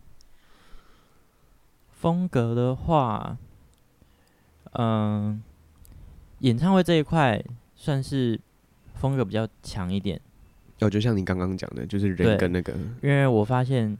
[1.92, 3.36] 风格的话。
[4.78, 5.42] 嗯，
[6.40, 7.42] 演唱会这一块
[7.76, 8.38] 算是
[8.94, 10.20] 风格比较强一点。
[10.80, 12.74] 哦，就像你刚刚讲的，就是人跟那个。
[13.02, 13.96] 因为我发现，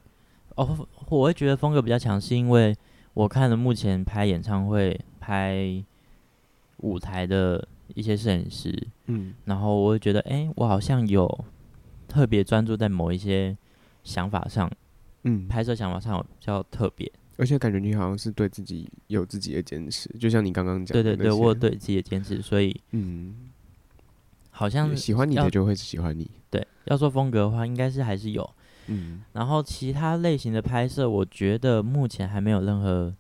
[0.57, 2.77] 哦，我会觉得风格比较强，是因为
[3.17, 5.83] 我看了目前拍演唱会、拍
[6.83, 8.71] 舞台的一些摄影师，
[9.07, 11.27] 嗯，然后我会觉得，哎、欸，我好像有
[12.07, 13.57] 特别专注在某一些
[14.05, 14.71] 想法上，
[15.23, 17.11] 嗯，拍摄想法上比较特别。
[17.39, 23.49] 而且感觉你好像是对自己有自己的坚持，就像你刚刚讲，对对对，我有对自己的坚持，所以嗯，
[24.51, 26.31] 好像喜欢你的就会喜欢你。
[26.51, 28.47] 对，要说风格的话，应该是还是有，
[28.87, 29.23] 嗯。
[29.33, 33.15] 然后其他类型的拍摄，我觉得目前还没有任何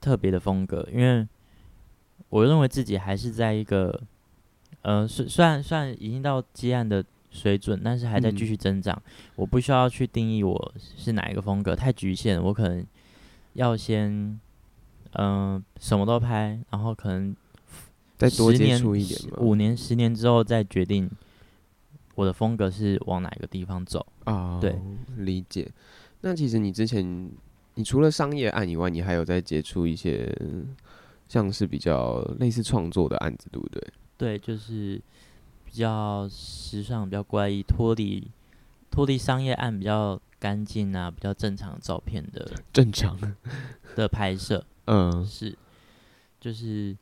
[0.00, 1.26] 特别的风格，因为
[2.28, 4.00] 我认为自己还是在一个，
[4.82, 7.04] 呃，虽虽然虽然已经到接案的。
[7.28, 8.96] 水准，但是还在继续增长。
[9.04, 9.12] 嗯。
[9.34, 12.42] 我不需要去定义我是哪一个风格，太局限。
[12.42, 12.86] 我可能
[13.52, 14.40] 要先，嗯、
[15.12, 17.36] 呃，什么都拍，然后可能
[18.16, 21.10] 再多接触一点，五年、十年之后再决定
[22.16, 24.58] 我的风格是往哪个地方走啊？
[24.60, 24.76] 对，
[25.18, 25.70] 理解。
[26.22, 27.30] 那其实你之前，
[27.74, 30.36] 你除了商业案以外，你还有在接触一些
[31.28, 33.92] 像是比较类似创作的案子，对不对？
[34.18, 35.00] 对，就是。
[35.68, 38.30] 比较时尚，比较怪异，脱离
[38.90, 43.18] 脱离商业案，比较干净啊，比较正常照片的 正常
[43.94, 45.54] 的拍摄，嗯，是，
[46.40, 46.96] 就是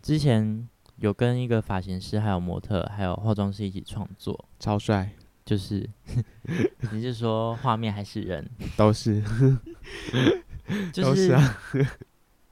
[0.00, 0.68] 之前
[1.02, 5.10] 有跟一个发型师，还有模特，还有化妆师一起创作，超帅，
[5.44, 5.84] 就是
[6.92, 8.48] 你是说画面还是人？
[8.78, 9.20] 都是，
[10.94, 11.36] 就是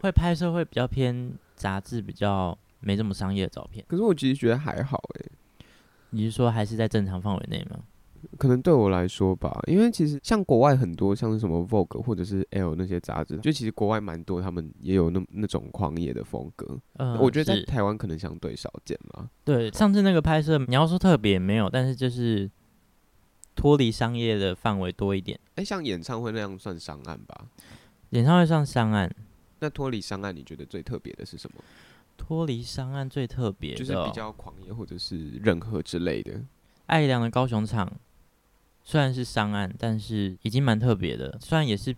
[0.01, 3.85] 会拍摄会比较偏杂志，比较没这么商业的照片。
[3.87, 5.31] 可是我其实觉得还好，欸，哎。
[6.13, 7.79] 你是说还是在正常范围内吗？
[8.39, 16.79] 可能对我来说吧，因为其实像国外很多像是什么 Vogue 或者是 Elle 那些杂志，就其实国外蛮多，他们也有那那种狂野的风格。
[16.99, 19.29] 嗯，我觉得在台湾可能相对少见嘛。
[19.45, 22.51] 对，上次那个拍摄，你要说特别没有，但是就是
[23.55, 25.39] 脱离商业的范围多一点。
[25.51, 27.47] 哎、欸，像演唱会那样算商案吧？
[28.11, 29.15] 演唱会算商案，
[29.61, 31.63] 那脱离商案，你觉得最特别的是什么？
[32.17, 36.39] 脱离商案最特别的，就是比较狂野或者是任何之类的。
[36.85, 37.91] 爱良的高雄场
[38.85, 41.37] 虽然是商案，但是已经蛮特别的。
[41.40, 41.95] 虽然也是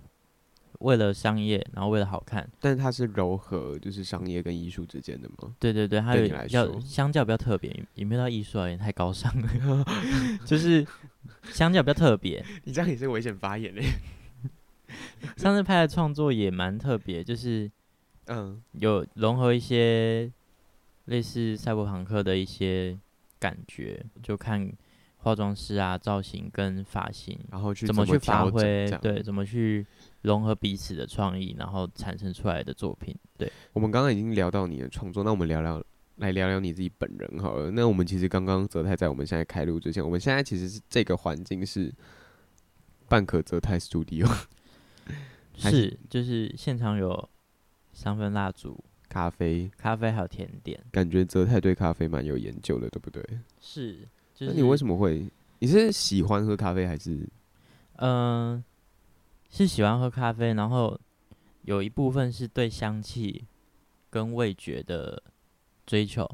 [0.80, 5.54] 为了商业，然后为了好看，但是它是柔和，就是商业跟艺术之间的吗？
[5.58, 9.84] 对对对，它有比较相较比较特别，也没有到艺术而言太高尚了，
[10.44, 10.86] 就是
[11.44, 12.44] 相较比较特别。
[12.64, 13.84] 你这样也是危险发言嘞。
[15.36, 17.70] 上次拍的创作也蛮特别，就是。
[18.26, 20.30] 嗯，有融合一些
[21.06, 22.96] 类似赛博朋克的一些
[23.40, 24.72] 感觉，就看
[25.22, 29.86] 化妆师啊、造型跟发型，然后去怎么去发挥，对，怎么去
[30.22, 33.16] 融合彼此的创意，然后产生出来的作品。
[33.38, 35.82] 对，我们刚刚已经聊到你的创作，那我们聊聊，
[36.16, 37.70] 来聊聊你自己本人好了。
[37.70, 41.92] 那我们其实刚刚泽泰在我们现在开录之前，我们现在其实是这个环境是
[43.08, 44.26] 半可泽泰 Studio，
[45.56, 47.28] 是，是就是现场有。
[47.94, 53.22] 香氛蜡烛、咖啡、咖啡还有甜点，感觉泽泰对咖啡蛮有研究的，对不对？
[53.60, 54.08] 是，
[54.46, 55.26] 就是、那你为什么会？
[55.58, 57.16] 你是喜欢喝咖啡还是？
[57.96, 58.64] 嗯、呃，
[59.50, 60.98] 是喜欢喝咖啡，然后
[61.62, 63.44] 有一部分是对香气
[64.10, 65.22] 跟味觉的
[65.86, 66.28] 追求。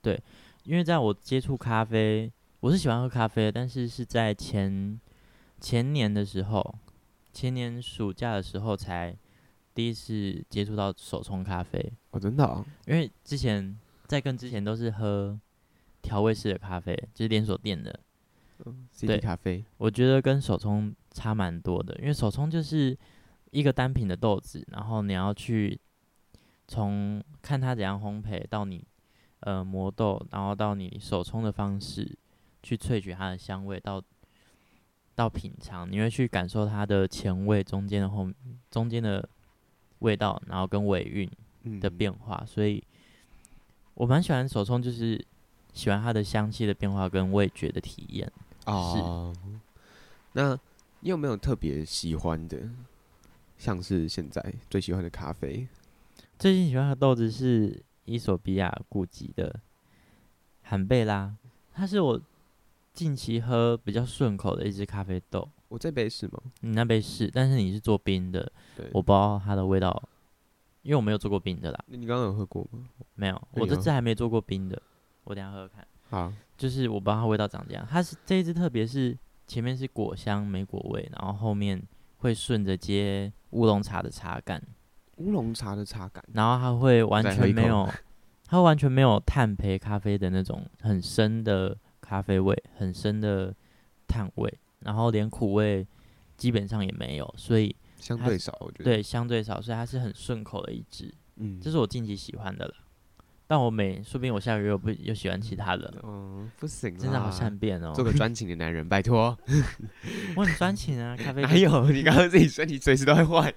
[0.00, 0.22] 对，
[0.64, 5.00] 因为在我接触咖啡，我是喜欢喝咖啡，但是是在前
[5.60, 6.74] 前年的时候，
[7.32, 9.16] 前年暑假的时候才。
[9.76, 12.64] 第一次接触到手冲咖啡，哦，真的啊？
[12.86, 15.38] 因为之前在跟之前都是喝
[16.06, 17.98] 调味式的咖啡，就是连锁店的，
[18.64, 19.64] 嗯，CD 咖啡。
[19.76, 22.96] 我觉得跟手冲差蛮多的，因为手冲就是
[23.50, 25.76] 一个单品的豆子，然后你要去
[26.68, 28.86] 从看它怎样烘焙到你
[29.40, 32.16] 呃磨豆，然后到你手冲的方式
[32.62, 34.00] 去萃取它的香味，到
[35.16, 38.30] 到品尝，你会去感受它的前味、中间的后、
[38.70, 39.28] 中间的
[39.98, 42.38] 味道，然后跟尾韵的变化。
[42.42, 42.82] 嗯、所以
[43.94, 45.22] 我蛮喜欢手冲，就是
[45.76, 48.32] 喜欢它的香气的变化跟味觉的体验。
[48.64, 49.50] 哦，是
[50.32, 50.58] 那
[51.00, 52.68] 你有没有特别喜欢的？
[53.58, 55.68] 像是现在最喜欢的咖啡，
[56.38, 59.60] 最近喜欢的豆子是伊索比亚古籍的
[60.62, 61.34] 韩贝拉，
[61.72, 62.20] 它是我
[62.92, 65.48] 近期喝比较顺口的一支咖啡豆。
[65.68, 66.40] 我这杯是吗？
[66.60, 68.52] 你那杯是，但是你是做冰的，
[68.92, 70.06] 我不知道它的味道，
[70.82, 71.84] 因为我没有做过冰的啦。
[71.86, 72.80] 你刚刚有喝过吗？
[73.14, 74.80] 没有，我这次还没做过冰的，
[75.26, 75.86] 我等下喝喝看。
[76.08, 81.80] 好，就是我不知道它味道长这样，它是这一支特别是前面是果香莓果味，然后后面
[82.16, 83.32] 会顺着接。
[83.50, 84.62] 乌龙茶的茶感，
[85.16, 87.88] 乌龙茶的茶感，然后它会完全没有，
[88.44, 93.54] 它完全没有碳焙咖啡的那种很深的咖啡味，很深的
[94.06, 95.86] 碳味，然后连苦味
[96.36, 102.74] 基本上也没有，所以相对少，我觉得对相对少，所以它是很顺口的一支，嗯，这是我近期喜欢的了。
[103.48, 105.94] 但我没，说不定我下个月又不又喜欢其他的。
[106.02, 107.92] 嗯，不行，真的好善变哦。
[107.94, 109.38] 做个专情的男人，拜托。
[110.36, 111.44] 我很专情啊，咖啡。
[111.46, 113.54] 还有，你刚刚自己说你随时都会换。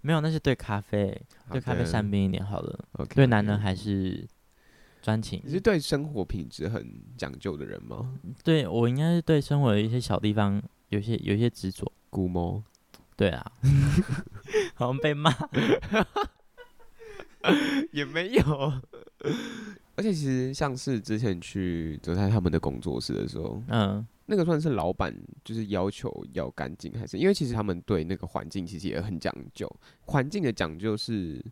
[0.00, 1.16] 没有，那是对咖啡，
[1.50, 2.78] 对咖啡善变一点好了。
[3.14, 4.26] 对男人还是
[5.00, 5.40] 专情。
[5.44, 6.84] 你是对生活品质很
[7.16, 8.14] 讲究的人吗？
[8.42, 11.90] 对，我应该是对生活的一些小地方有些有些执着。
[12.10, 12.62] 古摸。
[13.16, 13.52] 对啊。
[14.74, 15.30] 好像被骂。
[17.92, 18.72] 也没有，
[19.96, 29.70] 而且其实像是之前去泽泰他们的工作室的时候，嗯，那个算是老板就是要求要干净，还是因为其实他们对那个环境其实也很讲究。
[30.06, 31.44] 环境的讲究是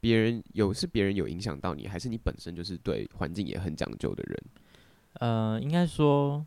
[0.00, 4.42] 别人有是别人有影响到你，还是你本身就是对环境也很讲究的人？
[5.20, 6.44] 呃，应该说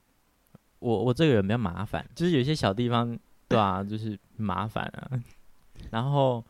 [0.80, 5.10] 我我这个人比较麻烦，就是有些小地方对啊，就是麻烦啊。
[5.92, 6.44] 然后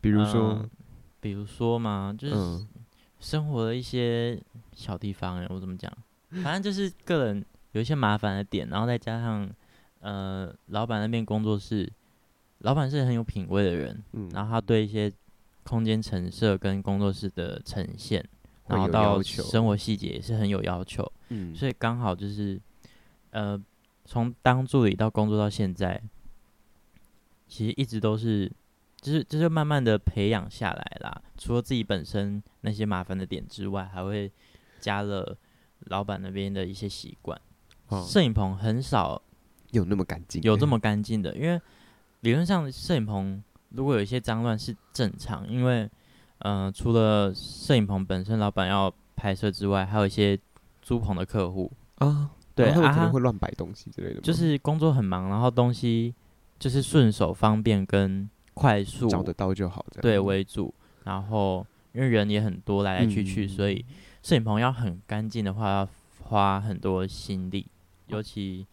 [0.00, 0.50] 比如说。
[0.50, 0.70] 呃
[1.24, 2.66] 比如说嘛，就是
[3.18, 4.38] 生活的一些
[4.74, 5.90] 小地方，哎，我怎么讲？
[6.42, 9.48] 反正就是个人有一些麻烦的点，然后再加上，
[10.00, 11.90] 呃，老板那边工作室，
[12.58, 15.10] 老板是很有品味的人，嗯，然后他对一些
[15.62, 18.22] 空间陈设跟工作室的呈现，
[18.66, 22.60] 然后到生活细节也是很有要求，嗯，所以刚好就是，
[23.30, 23.58] 呃，
[24.04, 26.02] 从当助理到工作到现在，
[27.48, 28.52] 其实一直都是。
[29.04, 31.22] 就是就是慢慢的培养下来啦。
[31.36, 34.32] 除了自己本身那些麻烦的点之外，还会
[34.80, 35.36] 加了
[35.80, 37.38] 老板那边的一些习惯。
[38.06, 39.20] 摄影棚很少
[39.72, 41.36] 有那么干净，有这么干净的。
[41.36, 41.60] 因为
[42.20, 45.82] 理论上摄影棚如果有一些脏乱是正常，因为
[46.38, 50.38] 嗯、呃，除了摄影棚本身老板要拍摄之外，还有一些
[50.80, 54.22] 租棚的客户啊，对，他们可能会乱摆东西之类的。
[54.22, 56.14] 就是工作很忙，然后东西
[56.58, 58.30] 就是顺手方便跟。
[58.54, 60.72] 快速找得到就好，对为主。
[61.04, 63.84] 然后因为人也很多，来来去去，嗯、所以
[64.22, 65.88] 摄影棚要很干净的话，要
[66.22, 67.66] 花很多心力。
[68.06, 68.66] 尤其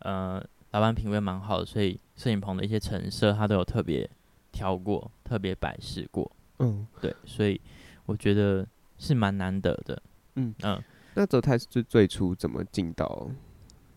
[0.00, 4.08] 呃，老板品味蛮好的，所以摄影棚的一些陈设，他都有特别
[4.52, 6.30] 挑过，特别摆饰过。
[6.58, 7.58] 嗯，对，所以
[8.04, 8.66] 我觉得
[8.98, 10.02] 是蛮难得的。
[10.34, 10.82] 嗯嗯，
[11.14, 13.30] 那泽泰是最初怎么进到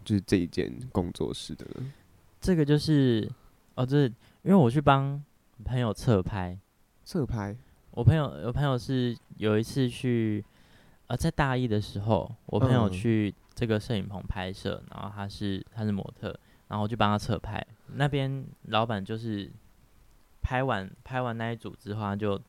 [0.05, 1.91] 就是这一间工作室的呢？
[2.39, 3.29] 这个就是
[3.75, 4.13] 哦，这因
[4.45, 5.21] 为我去帮。
[5.63, 6.57] 朋友侧拍，
[7.03, 7.55] 侧拍。
[7.91, 10.43] 我朋友，我朋友是有一次去，
[11.07, 16.27] 呃，在大一的时候，我朋友去这个摄影棚拍摄，嗯、然后他是他是模特，
[16.69, 17.61] 然后我就帮他侧拍。
[17.95, 19.51] 那边老板就是
[20.41, 22.41] 拍完拍完那一组之后，他就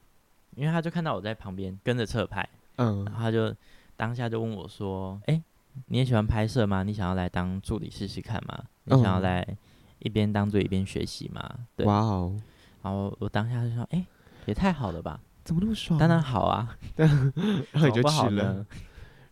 [0.55, 3.53] 因为他就看到我在旁边跟着侧拍，嗯，然后他就
[3.97, 5.43] 当下就问我说：“哎、欸，
[5.87, 6.85] 你也喜欢拍摄吗？
[6.85, 8.65] 你想要来当助理试试看吗？
[8.85, 9.45] 你想要来
[9.99, 11.43] 一边当助理一边学习吗？”
[11.75, 12.41] 对，哇哦。
[12.83, 14.07] 然后我当下就说：“哎、欸，
[14.47, 15.21] 也太好了吧？
[15.45, 15.99] 怎么那么爽？
[15.99, 16.77] 当然好啊！
[16.97, 18.65] 然后也就去了，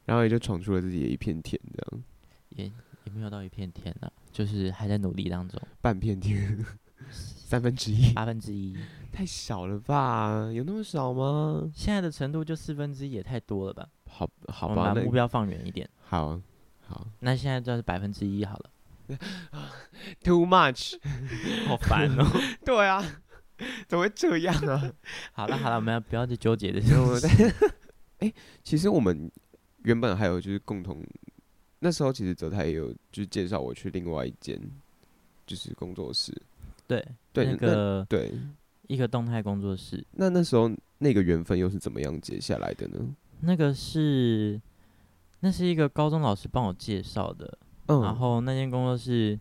[0.05, 2.05] 然后也就闯出了自己的一片天，这样
[2.51, 2.65] 也
[3.05, 5.61] 也没有到一片天呢，就是还在努力当中。
[5.81, 6.65] 半片天，
[7.11, 8.77] 三分之一，八分之一，
[9.13, 10.51] 太小了吧？
[10.53, 11.71] 有那么少吗？
[11.75, 13.89] 现在的程度就四分之一，也太多了吧？
[14.09, 15.89] 好，好吧，我们把目标放远一点。
[16.05, 16.41] 好，
[16.87, 18.71] 好，那现在就是百分之一好了。
[20.25, 20.95] Too much，
[21.69, 22.27] 好烦哦。
[22.65, 23.05] 对啊。”
[23.89, 24.93] 怎么会这样 啊？
[25.33, 27.55] 好了好了，我们要不要去纠结这些？
[28.19, 28.33] 哎，
[28.63, 29.31] 其实我们
[29.85, 31.03] 原本还有就是共同，
[31.79, 34.61] 那时候其实泽泰也有就是介绍我去另外一间
[35.47, 36.35] 就是工作室。
[36.87, 38.33] 对对，那个对
[38.89, 40.05] 一个动态工作室。
[40.11, 42.99] 那那时候那个缘分又是怎么样结下来的呢？
[43.41, 44.61] 那个是，
[45.39, 47.59] 那是一个高中老师帮我介绍的。
[47.87, 49.39] 嗯，然后那间工作室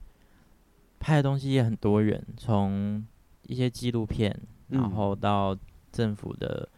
[1.00, 3.06] 拍的东西也很多人，从
[3.50, 4.34] 一些纪录片，
[4.70, 5.58] 然后到
[5.92, 6.70] 政府的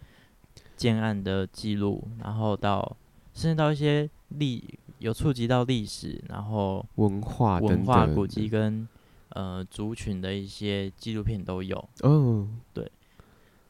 [0.75, 2.97] 建案的记录，然后到
[3.33, 4.63] 甚至到一些历
[4.99, 8.87] 有触及到历史，然后文化文化古迹跟
[9.29, 11.77] 呃族群的一些纪录片都有。
[12.01, 12.91] 哦，对，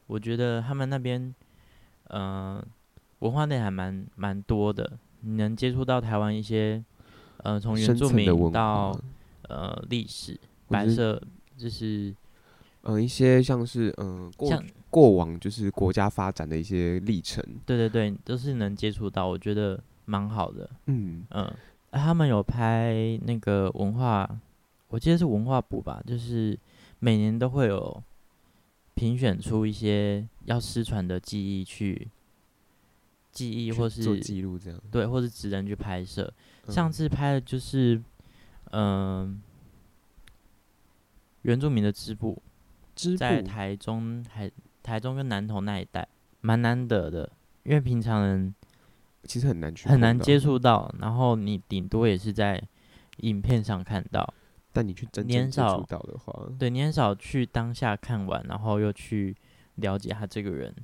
[0.06, 1.34] 我觉得他们那边
[2.08, 2.56] 嗯。
[2.56, 2.64] 呃
[3.22, 6.84] 文化内涵蛮蛮多的，你能接触到台湾一些，
[7.36, 9.00] 呃，从原住民到
[9.48, 10.36] 呃历史，
[10.66, 11.22] 白色
[11.56, 12.12] 就是，
[12.82, 20.68] 呃，一些像是嗯、呃、过过往就是国家发展的一些历程，对对对，都是能接触到，我觉得蛮好的。
[20.86, 21.44] 嗯嗯、
[21.90, 24.28] 呃，他们有拍那个文化，
[24.88, 26.58] 我记得是文化部吧，就是
[26.98, 28.02] 每年都会有
[28.94, 32.08] 评选出一些要失传的记忆去。
[33.32, 36.30] 记忆或是做记录这样，对，或是职人去拍摄。
[36.68, 37.94] 上次拍的就是，
[38.72, 39.36] 嗯、呃，
[41.40, 42.42] 原住民的织布，
[43.16, 44.50] 在台中还
[44.82, 46.06] 台中跟南投那一带，
[46.40, 47.30] 蛮难得的，
[47.64, 48.54] 因为平常人
[49.24, 52.62] 其实很难去很难接触到，然后你顶多也是在
[53.18, 54.34] 影片上看到，
[54.72, 59.36] 但你去真正接触到的话，对，你很少去当下看完，然后又去
[59.76, 60.74] 了解他这个人，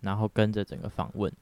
[0.00, 1.32] 然后跟着整个访问。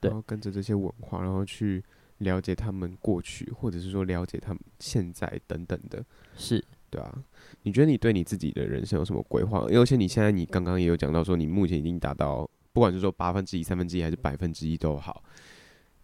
[0.00, 1.82] 然后跟着这些文化，然后去
[2.18, 6.04] 了解他们过去，或者是说了解他们现在等等的，
[6.36, 6.62] 是
[6.94, 7.24] 对啊。
[7.62, 9.60] 你觉得你对你自己的人生有什么规划？
[9.60, 15.24] 而且你现在你刚刚也有讲到说，你目前已经达到，不管是说八分之一、三分之一还是百分之一都好。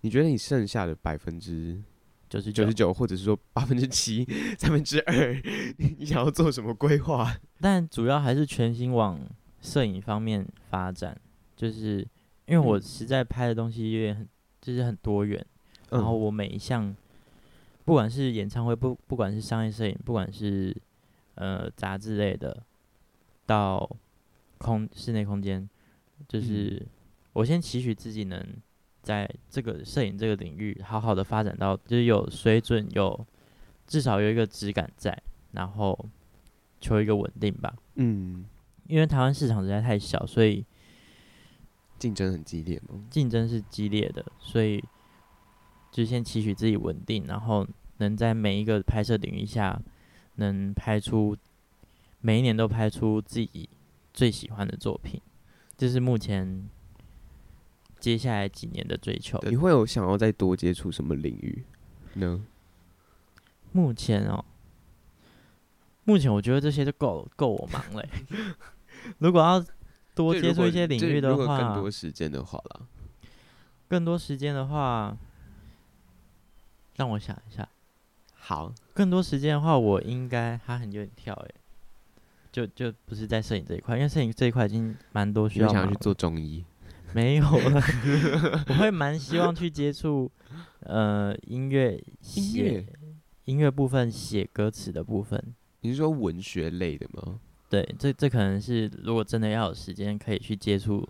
[0.01, 1.80] 你觉得你剩下的百分之
[2.28, 4.26] 九十九十九，或者是说八分之七、
[4.59, 5.43] 三分之二，
[5.76, 7.36] 你想要做什么规划？
[7.61, 9.20] 但主要还是全心往
[9.61, 11.16] 摄影方面发展，
[11.57, 12.07] 就是。
[12.47, 14.28] 因为我实在拍的东西有点很，
[14.61, 15.47] 就是很多元，
[15.91, 16.93] 然后我每一项，
[17.84, 20.76] 不管是演唱会，不不管是商业摄影，不管是
[21.34, 22.62] 呃杂志类的，
[23.46, 23.88] 到
[24.58, 25.68] 空室内空间，
[26.28, 26.86] 就是
[27.32, 28.44] 我先期许自己能
[29.02, 33.26] 在这个摄影这个领域好好的发展到，就是有水准，有
[33.86, 35.16] 至少有一个质感在，
[35.52, 36.06] 然后
[36.80, 37.74] 求一个稳定吧。
[37.96, 38.44] 嗯，
[38.86, 40.64] 因为台湾市场实在太小，所以。
[41.98, 43.04] 竞争很激烈吗？
[43.10, 44.82] 竞争是激烈的，所以
[45.91, 47.66] 就先期许自己稳定，然后
[47.99, 49.80] 能在每一个拍摄领域下，
[50.36, 51.36] 能拍出
[52.20, 53.68] 每一年都拍出自己
[54.12, 55.20] 最喜欢的作品，
[55.76, 56.68] 这是目前
[57.99, 59.38] 接下来几年的追求。
[59.49, 61.64] 你会有想要再多接触什么领域
[62.14, 62.45] 呢？
[63.72, 64.45] 目前哦，
[66.05, 68.05] 目前我觉得这些就够够我忙了。
[69.18, 69.64] 如果要
[70.14, 72.80] 多接触一些领域的话，更多时间的话啦，
[73.88, 75.16] 更多时间的话，
[77.01, 77.66] 让我想一下。
[78.34, 81.55] 好，更多时间的话，我应该还很有点跳诶，
[82.53, 85.68] 就就不是在摄影这一块，因为摄影这一块已经蛮多需要。
[85.68, 86.62] 想要去做中医？
[87.14, 87.82] 没有了，
[88.68, 90.30] 我会蛮希望去接触
[90.80, 92.86] 呃音乐写
[93.46, 95.42] 音乐部分写歌词的部分。
[95.80, 97.40] 你是说文学类的吗？
[97.70, 101.09] 对，这这可能是如果真的要有时间可以去接触，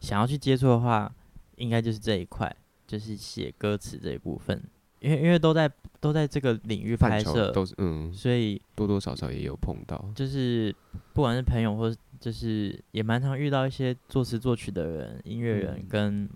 [0.00, 1.10] 想要去接触的话，
[1.56, 2.54] 应该就是这一块，
[2.86, 4.62] 就是写歌词这一部分，
[5.00, 5.70] 因为因为都在
[6.00, 10.74] 都在这个领域拍摄，都是嗯，所以多多少少也有碰到，就是
[11.12, 16.28] 不管是朋友或就是也蛮常遇到一些作词作曲的人、音乐人跟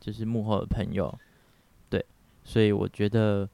[0.00, 1.12] 就是幕后的朋友，
[1.90, 2.04] 对，
[2.44, 3.48] 所以我觉得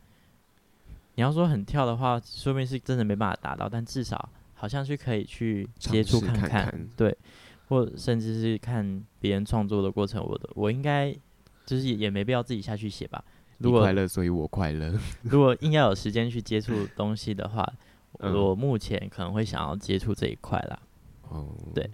[1.14, 4.28] 你要说很跳的话，说明是真的没办法达到，但至少。
[4.60, 7.16] 好像是可以去接触看看，看看，对，
[7.68, 10.20] 或甚至是看别人创作的过程。
[10.20, 11.14] 我的，我应该
[11.64, 13.24] 就是也也没必要自己下去写吧。
[13.58, 14.92] 如果快乐，所以我快乐。
[15.22, 17.70] 如果硬要有时间去接触东西的话，
[18.20, 20.78] 嗯，我目前可能会想要接触这一块啦。
[21.28, 21.90] 哦，对。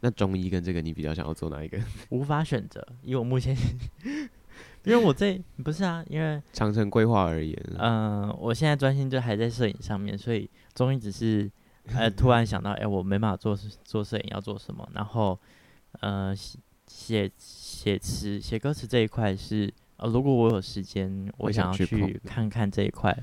[0.00, 1.78] 那中医跟这个，你比较想要做哪一个？
[2.10, 3.56] 无法选择，以我目前，
[4.84, 11.50] 因为我这不是啊，因为长程规划而言，嗯，我现在专心就还在摄影上面，所以中医只是。
[11.94, 14.88] 呃，突然想到，哎、欸，我没办法做做摄影，要做什么？
[14.92, 15.38] 然后，
[16.00, 16.58] 呃，写
[16.88, 23.16] 写写词、写歌词这一块是，呃，如果我有时间，我想要去看看这一块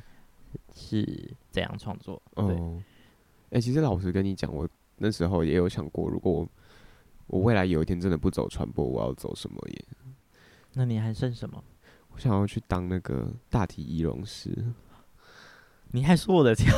[0.74, 2.22] 是怎样创作。
[2.36, 2.58] 对，
[3.52, 4.68] 哎、其实老实跟你讲，我
[4.98, 6.50] 那时候也有想过，如果我
[7.28, 9.86] 我未来有一天真的不走传播，我要走什么耶？
[10.74, 11.64] 那你还剩什么？
[12.14, 14.74] 我想要去当那个大体仪容师。
[15.92, 16.76] 你还说我的跳，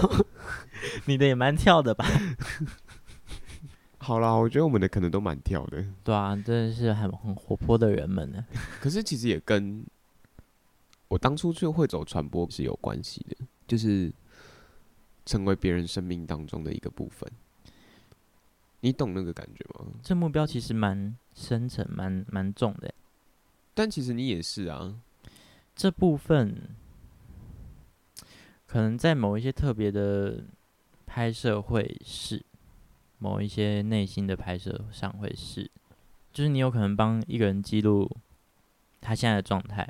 [1.08, 2.06] 你的也蛮跳的吧？
[4.06, 5.84] 好啦，我觉得我们的可能都蛮跳的。
[6.04, 8.46] 对啊，真的是很很活泼的人们呢。
[8.80, 9.84] 可是其实也跟
[11.08, 13.36] 我当初就会走传播是有关系的，
[13.66, 14.14] 就是
[15.26, 17.28] 成为别人生命当中的一个部分。
[18.82, 19.88] 你懂那个感觉吗？
[20.04, 22.94] 这目标其实蛮深沉、蛮蛮重的。
[23.74, 25.02] 但其实你也是啊。
[25.76, 26.76] 这部分
[28.68, 30.44] 可能在某一些特别的
[31.08, 32.46] 拍摄会是，
[33.18, 35.70] 某一些内心的拍摄上会是，
[36.32, 38.10] 就是你有可能帮一个人记录
[39.02, 39.88] 他现在的状态。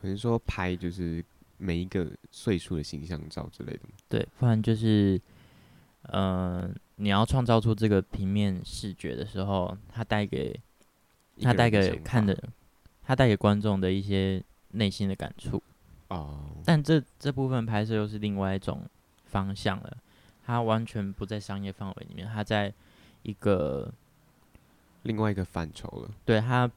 [0.00, 1.24] 可能说拍就是
[1.56, 3.80] 每一个岁数的形象照之类的。
[4.08, 5.20] 对，不然就是，
[6.12, 10.60] 嗯、呃，你要创造出这个平面视觉的时候，它带给
[11.40, 12.36] 他带给看的，
[13.02, 14.42] 他带给观众的一些。
[14.72, 15.62] 内心的感触
[16.08, 16.62] 哦，oh.
[16.66, 18.82] 但这这部分拍摄又是另外一种
[19.24, 19.96] 方向了，
[20.46, 22.72] 它完全不在商业范围里面，它在
[23.22, 23.92] 一个
[25.02, 26.10] 另外一个范畴了。
[26.24, 26.70] 对，它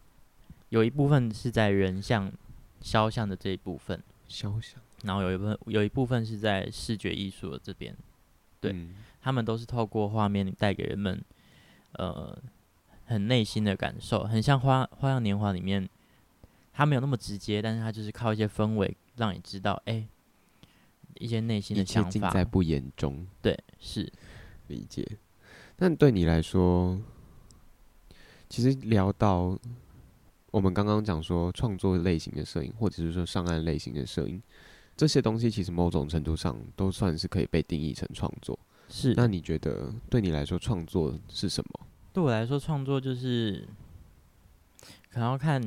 [0.69, 2.31] 有一部分是在人像、
[2.81, 7.95] 肖像的这一部分，肖像，然后有一部分有一部分是在视觉艺术的这边，
[8.59, 11.23] 对、嗯、他们都是透过画面带给人们
[11.93, 12.37] 呃
[13.05, 15.87] 很内心的感受，很像花《花花样年华》里面。
[16.71, 20.07] 它没有那么直接，但是它就是靠一些氛围让你知道，哎、欸，
[21.19, 22.09] 一些内心的想法。
[22.09, 23.27] 尽在不言中。
[23.39, 24.11] 对，是
[24.65, 25.07] 理解。
[25.75, 26.99] 但对你来说，
[28.49, 29.55] 其实聊到
[30.49, 34.41] 我们刚刚讲说创作类型的摄影，或者是说上岸类型的摄影，
[34.97, 38.57] 这些东西其实某种程度上都算是可以被定义成创作。
[38.89, 39.13] 是。
[39.15, 41.87] 那你觉得对你来说创作是什么？
[42.11, 43.67] 对我来说，创作就是
[45.11, 45.61] 可能要看。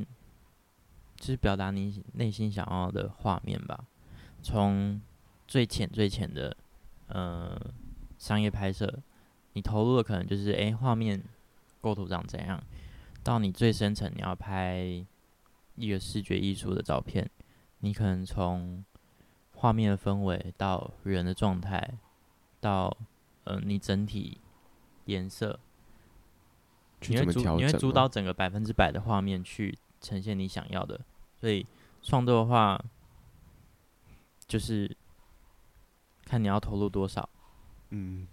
[1.15, 3.85] 就是表达你内心想要的画面吧，
[4.43, 5.01] 从
[5.53, 6.57] 最浅最浅的，
[7.09, 7.61] 呃，
[8.17, 8.91] 商业拍摄，
[9.53, 11.23] 你投入的可能就是诶，画面
[11.83, 12.59] 构图长怎样，
[13.23, 15.05] 到你最深层你要拍
[15.75, 17.31] 一个视觉艺术的照片，
[17.81, 18.83] 你可能从
[19.55, 21.99] 画面的氛围到人的状态，
[22.59, 22.97] 到
[23.45, 24.39] 嗯、呃，你整体
[25.05, 25.61] 颜色，
[27.09, 30.99] 你会主你会主导整个百分之百的画面去呈现你想要的。
[31.39, 31.67] 所以
[32.03, 32.83] 创作的话，
[34.47, 34.97] 就是
[36.33, 37.29] 看你要投入多少。
[37.91, 38.27] 嗯，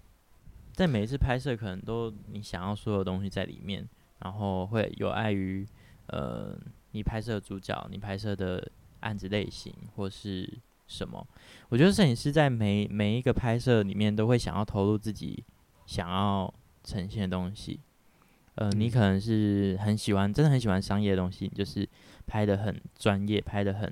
[0.71, 3.85] 在每一次拍摄，可能都你想要所有东西在里面，
[4.19, 5.67] 然后会有碍于
[6.07, 6.57] 呃，
[6.91, 8.71] 你拍摄的主角，你拍摄的
[9.01, 10.49] 案子类型或是
[10.87, 11.27] 什么。
[11.67, 15.43] 我觉得摄影师在每每一个拍摄里面，都会想要投入自己
[15.85, 16.53] 想要
[16.85, 17.81] 呈现的东西。
[18.55, 21.85] 呃，你可能是很喜欢，真的很喜欢商业的东西，就是
[22.25, 23.91] 拍的很专业，拍的很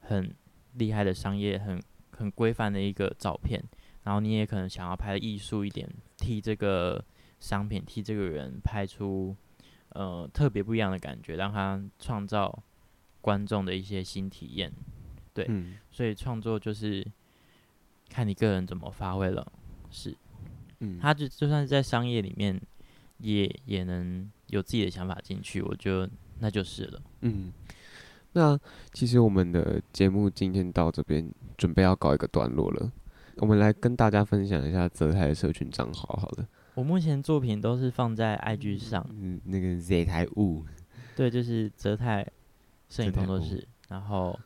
[0.00, 0.34] 很
[0.74, 1.80] 厉害的商业，很
[2.16, 3.62] 很规范的一个照片。
[4.04, 7.04] 然后你也可能想要拍艺术一点，替这个
[7.40, 9.36] 商品，替这个人拍出
[9.90, 12.62] 呃特别不一样的感觉，让他创造
[13.20, 14.72] 观众的一些新体验。
[15.34, 17.06] 对，嗯，所以创作就是
[18.08, 19.52] 看你个人怎么发挥了。
[19.90, 20.16] 是，
[20.80, 22.60] 嗯，他就就算是在商业里面。
[23.18, 26.06] 也也能有自己的想法进去，我觉得
[26.38, 27.02] 那就是了。
[27.22, 27.50] 嗯，
[28.36, 28.58] 那
[28.92, 31.26] 其实我们的节目今天到这边，
[31.56, 32.92] 准备要告一个段落了。
[33.36, 36.46] 我们来跟大家分享一下泽泰的社群账号，好了。
[36.74, 40.66] 我目前作品都是放在 IG 上，嗯，那个 Z 泰物，
[41.16, 42.30] 对，就是泽泰
[42.90, 43.66] 摄影工作室。
[43.88, 44.38] 然后，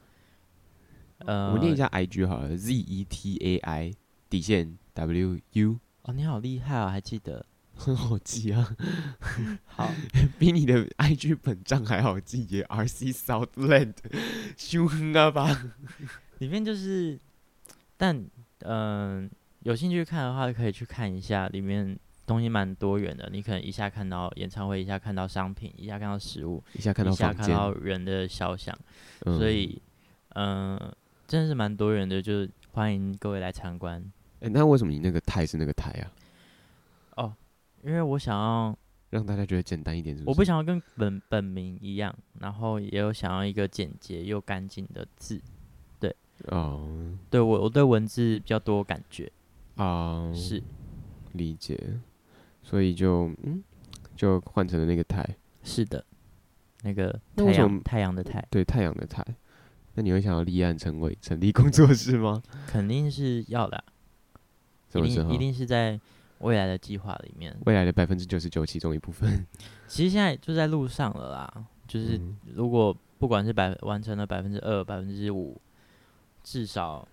[1.18, 3.92] 呃，我念一下 IG 好了，Z E T A I
[4.28, 5.80] 底线 W U。
[6.02, 7.44] 哦，你好厉害哦，还记得。
[7.80, 8.76] 很好记啊，
[9.64, 9.90] 好，
[10.38, 13.94] 比你的 IG 本账还好记耶，RC Southland，
[14.54, 15.72] 凶啊吧，
[16.40, 17.18] 里面就是，
[17.96, 18.14] 但
[18.58, 19.30] 嗯、呃，
[19.62, 28.76] 有兴趣看的话可以去看一下，里面东西蛮多元的，你可能一下看到演唱会，一下看到商品，一下看到食物，一下看到，一下看到人的肖像，
[29.24, 29.80] 所以
[30.34, 30.94] 嗯、呃，
[31.26, 33.98] 真的是蛮多元的，就是欢迎各位来参观。
[34.40, 36.12] 哎、欸，那为什么你那个台是那个台啊？
[37.82, 37.88] 哦。
[37.88, 38.76] 因为我想要
[39.10, 40.30] 让大家觉得简单一点是不是？
[40.30, 45.40] 我不想要跟本本名一样，然后也有想要一个简洁又干净的字，
[45.98, 46.14] 对，
[46.48, 49.30] 哦，对我我对文字比较多感觉，
[49.76, 50.62] 啊，是
[51.32, 51.98] 理解，
[52.62, 53.62] 所以就嗯，
[54.14, 55.24] 就换成了那个太，
[55.64, 56.04] 是的，
[56.82, 59.24] 那个太阳太阳的太，对，太阳的太，
[59.94, 62.42] 那你会想要立案成为成立工作室吗？
[62.68, 63.82] 肯定是要的，
[64.94, 65.98] 一定一定是在。
[66.40, 69.46] 未来的计划里面，未来的百分之九十九其中一部分，
[69.86, 71.66] 其实现在就在路上了啦。
[71.86, 72.20] 就是
[72.54, 75.60] 如果不管是百完成了百分之二、百分之五，
[76.42, 77.06] 至少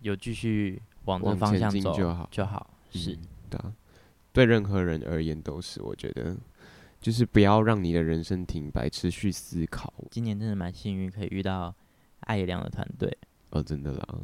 [0.00, 2.70] 有继续往这方向走就好，就好。
[2.90, 3.18] 是
[3.50, 3.72] 的，
[4.32, 5.82] 对任何人而言都是。
[5.82, 6.36] 我觉得，
[7.00, 9.92] 就是不要让你的人生停摆，持续思考。
[10.10, 11.74] 今年真的蛮幸运，可以遇到
[12.20, 13.14] 艾怡良的团队。
[13.50, 14.18] 哦，真的啦，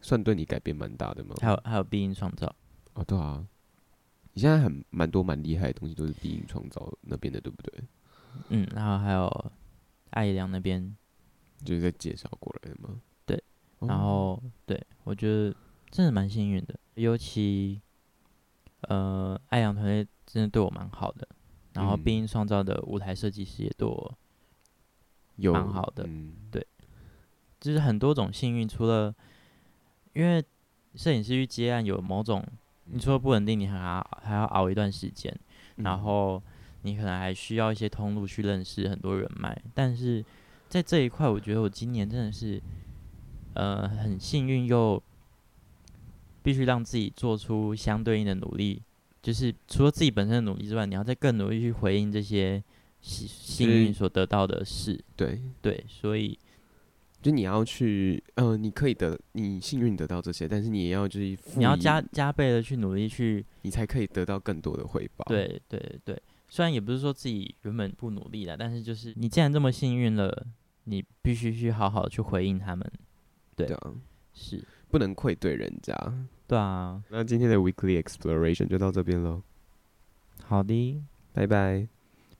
[0.00, 1.34] 算对你改变蛮大的吗？
[1.40, 2.54] 还有还有必应创造。
[2.98, 3.46] 哦，对啊，
[4.32, 7.84] 你现在很蛮多蛮厉害的东西都是必应创造那边的，对不对？
[8.48, 9.52] 嗯，然后还有
[10.10, 10.96] 艾良那边，
[11.64, 13.00] 就是在介绍过来的吗？
[13.24, 13.40] 对，
[13.78, 15.54] 然后、哦、对我觉得
[15.90, 17.80] 真的蛮幸运的，尤其
[18.80, 21.28] 呃，艾良团队真的对我蛮好的，
[21.74, 24.18] 然后必应创造的舞台设计师也对我
[25.36, 26.66] 有蛮好的，嗯、对，
[27.60, 29.14] 就是很多种幸运，除了
[30.14, 30.44] 因为
[30.94, 32.44] 摄影师去接案有某种，
[32.90, 35.34] 你除了不稳定，你还要还要熬一段时间，
[35.76, 36.42] 嗯、然后。
[36.82, 40.24] 你可能还需要一些通路去认识很多人脉，但是
[40.68, 42.62] 在这一块，我觉得我今年真的是，
[43.54, 45.02] 呃，很幸运又
[46.40, 48.80] 必须让自己做出相对应的努力，
[49.20, 52.62] 就是除了自己本身的努力之外，你要再更努力去回应这些
[53.00, 54.98] 幸幸运所得到的事。
[55.16, 56.38] 对对，所以
[57.28, 65.26] 就你要去，呃，你可以得，你幸运得到这些，但是你也要就是你要加加倍的去努力去，你才可以得到更多的回报。
[65.28, 66.18] 对对对。
[66.48, 70.46] 虽然也不是说自己原本不努力了，但是就是你既然这么幸运了，
[70.84, 72.90] 你必须去好好去回应他们。
[73.54, 73.92] 对，对啊，
[74.32, 75.94] 是不能愧对人家。
[76.46, 79.42] 对啊，那今天的 Weekly Exploration 就到这边喽。
[80.44, 81.02] 好的，
[81.34, 81.86] 拜拜，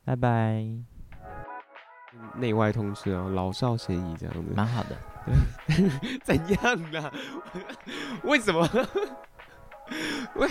[0.06, 0.97] 拜拜。
[2.34, 4.96] 内外通吃啊，老少咸宜这样子，蛮好的。
[6.24, 7.10] 怎样呢？
[8.24, 8.68] 为什么？
[10.36, 10.48] 为，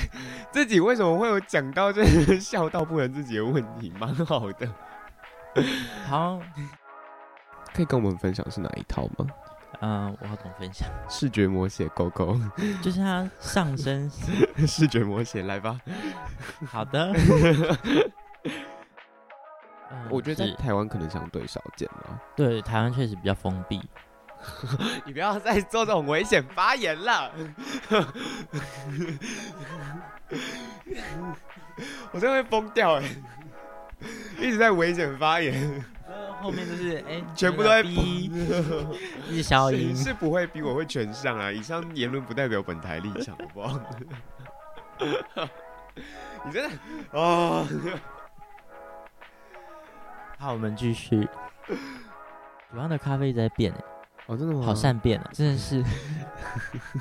[0.52, 3.92] 自己为什么会有讲到这个笑到不能自己的问题？
[4.00, 4.68] 蛮好的。
[6.08, 6.40] 好，
[7.74, 9.28] 可以跟我们分享是哪一套吗？
[9.80, 10.88] 嗯、呃，我要怎么分享？
[11.08, 12.40] 视觉魔写狗狗，
[12.82, 14.10] 就是它上身
[14.68, 15.80] 视觉魔写，来吧。
[16.66, 17.14] 好的。
[20.18, 22.20] 我觉得在台湾可能相对少见了。
[22.36, 23.80] 对，台湾确实比较封闭。
[25.06, 27.32] 你不要再做这种危险发言了，
[32.12, 33.04] 我真的会疯掉哎！
[34.40, 35.84] 一直在危险发言，
[36.42, 38.32] 后面就是哎，全部都在逼，
[39.30, 41.52] 一消音是不会逼，我会全上啊！
[41.52, 43.80] 以上言论不代表本台立场，好不好？
[46.46, 46.78] 你真的
[47.12, 47.68] 哦，
[50.38, 51.28] 好，我们继续。
[52.72, 53.84] 主要的咖啡一直在变哎。
[54.28, 54.62] 哦，真的吗？
[54.66, 55.84] 好善变啊，真的是，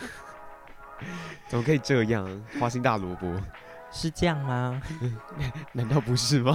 [1.48, 2.42] 怎么可以这样？
[2.58, 3.30] 花心大萝卜
[3.92, 4.80] 是这样吗？
[5.72, 6.54] 难道不是吗？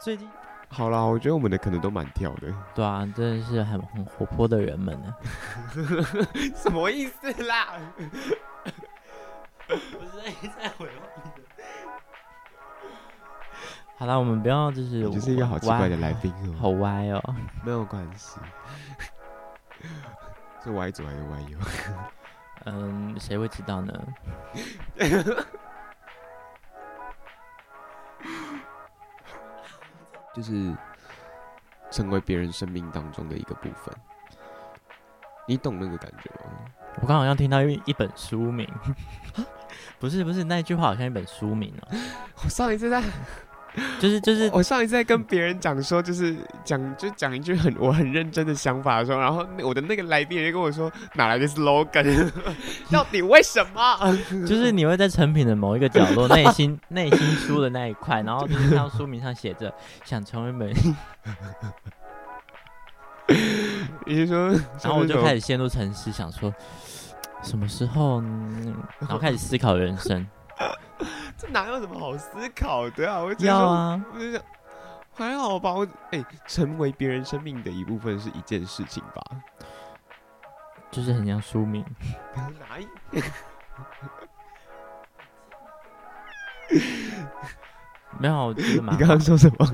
[0.00, 0.28] 最近
[0.68, 2.52] 好啦，我觉得我们的可能都蛮跳的。
[2.74, 5.14] 对啊，真的是很很活泼的人们呢。
[6.56, 7.74] 什么意思啦？
[9.66, 11.29] 不是一直在回话的。
[14.00, 17.22] 好了，我们不要就是，我就是一个好奇怪的来宾哦，好歪哦，
[17.62, 18.40] 没有关系。
[20.64, 21.58] 是歪左还是歪右？
[22.64, 23.92] 嗯，谁会知道呢？
[30.34, 30.74] 就是
[31.90, 33.94] 成为别人生命当中的一个部分，
[35.46, 36.52] 你懂那个感觉吗？
[37.02, 38.66] 我刚好像听到一一本书名，
[39.98, 41.88] 不是不是，那句话好像一本书名哦。
[42.42, 43.02] 我上一次在。
[44.00, 52.30] 就是就是，我上一次在跟别人讲说，就是讲就讲一句很我很认真的想法的时候，然后我的那个来宾人跟我说，哪来的 slogan？
[52.90, 53.98] 到底为什么？
[54.46, 59.72] 就是你会在成品的某一个角落，内心内心书的那一块，然后就是看到书名上写着
[60.04, 60.72] “想成为美”，
[64.06, 64.48] 也就是说，
[64.82, 66.52] 然后我就开始陷入沉思，想说
[67.42, 68.20] 什么时候，
[68.98, 70.26] 然后开始思考人生。
[71.40, 73.20] 这哪有什么好思考的啊？
[73.20, 74.42] 我要啊，我就想
[75.14, 75.72] 还好吧。
[75.72, 79.22] 我哎、欸，成为别人生命的一部分是一件事情吧，
[80.90, 81.82] 就是很像书名。
[82.68, 82.86] 哪一？
[88.18, 88.94] 没有，我觉得蛮。
[88.94, 89.66] 你刚刚说什么？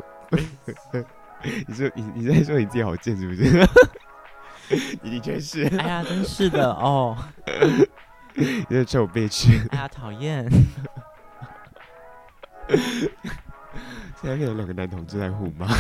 [1.66, 3.68] 你说你你在说你自己好贱是不是？
[5.02, 5.64] 你的确是。
[5.78, 7.16] 哎呀，真是的哦。
[8.34, 9.68] 你在臭 bitch。
[9.72, 10.48] 哎呀，讨厌。
[14.20, 15.66] 现在有两个男同志在互骂，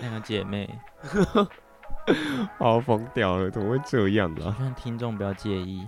[0.00, 0.68] 两个姐妹，
[2.58, 4.54] 好疯掉了，怎么会这样啊？
[4.56, 5.86] 希望听众不要介意。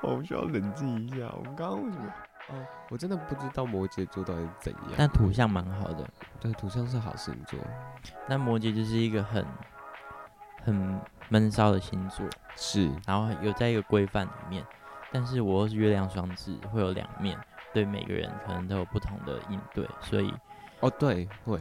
[0.00, 1.16] 我们需要冷静一下。
[1.36, 2.06] 我们刚刚为什么？
[2.48, 2.54] 哦，
[2.90, 4.82] 我真的不知道摩羯座到底是怎样。
[4.96, 6.08] 但土象蛮好的，
[6.40, 7.58] 对，土象是好星座。
[8.28, 9.44] 但摩羯就是一个很。
[10.64, 11.00] 很
[11.32, 12.26] 闷骚的星座，
[12.56, 14.62] 是，然后有在一个规范里面，
[15.10, 17.38] 但是我又是月亮双子，会有两面，
[17.72, 20.30] 对每个人可能都有不同的应对，所以，
[20.80, 21.58] 哦，对，会，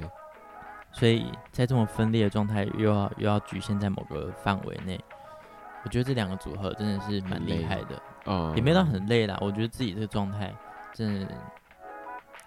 [0.91, 4.99] 所以在这种分裂的状态，又要又要局限在某个范围内，
[5.85, 10.53] 我觉得这两个组合真的是蛮厉害的，哦，也没到很累啦，我觉得自己这个状态
[10.93, 11.27] 真的。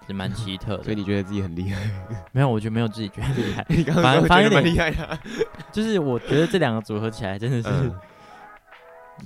[0.07, 1.81] 是蛮奇特的，所以你觉得自己很厉害？
[2.33, 3.65] 没有，我觉得没有自己觉得厉害。
[3.71, 5.19] 你刚刚觉得蛮厉害的，
[5.73, 7.93] 就是我觉得这两个组合起来真的是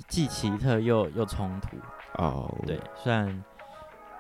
[0.07, 1.77] 既奇特又又冲突。
[2.23, 3.45] 哦，对，虽然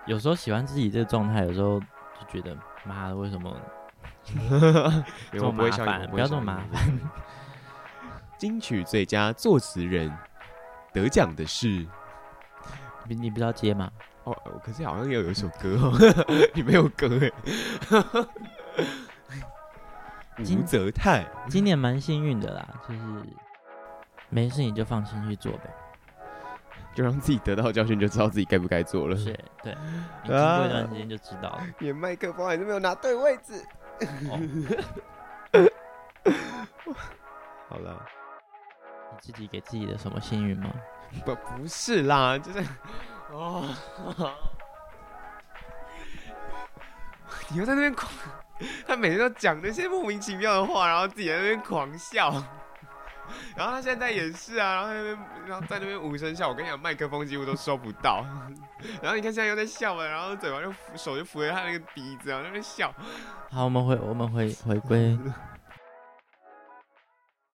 [0.06, 1.86] 有时候喜欢自己这个状态，有时候就
[2.28, 3.56] 觉得妈的，为什么
[5.32, 6.08] 这么麻烦？
[6.10, 7.00] 不要这么麻烦。
[8.38, 10.16] 金曲最佳作词人
[10.92, 11.84] 得奖的是
[13.08, 13.90] 你，你不知道接吗？
[14.30, 15.92] 哦，可是好像也有一首歌哦，
[16.54, 17.32] 你没有歌哎。
[20.44, 23.00] 金泽泰今年蛮幸运的啦，就是
[24.28, 25.74] 没事你就放心去做呗，
[26.94, 29.16] 就让自己得到教训，就知道自己该不该做了。
[29.16, 29.76] 是，对，
[30.22, 31.66] 你经过一段时间就知道了。
[31.80, 33.64] 连麦克风还是没有拿对位置。
[37.68, 38.00] 好了，
[39.10, 40.70] 你自己给自己的什么幸运吗？
[41.24, 42.64] 不，不是啦，就是。
[43.30, 43.68] 哦，
[47.50, 48.10] 你又在那边狂，
[48.86, 52.30] 他每天都讲那些莫名其妙的话，然后自己在那边狂笑，
[53.54, 56.48] 然后他现在在演示啊，然后在那边，然后在那边无声笑。
[56.48, 58.24] 我跟你讲，麦克风几乎都收不到。
[59.02, 62.92] 然后你看现在又在笑了，然后嘴巴就手就扶着他那个鼻子，然后在那边笑。
[63.50, 65.18] 好，我们回我们回回归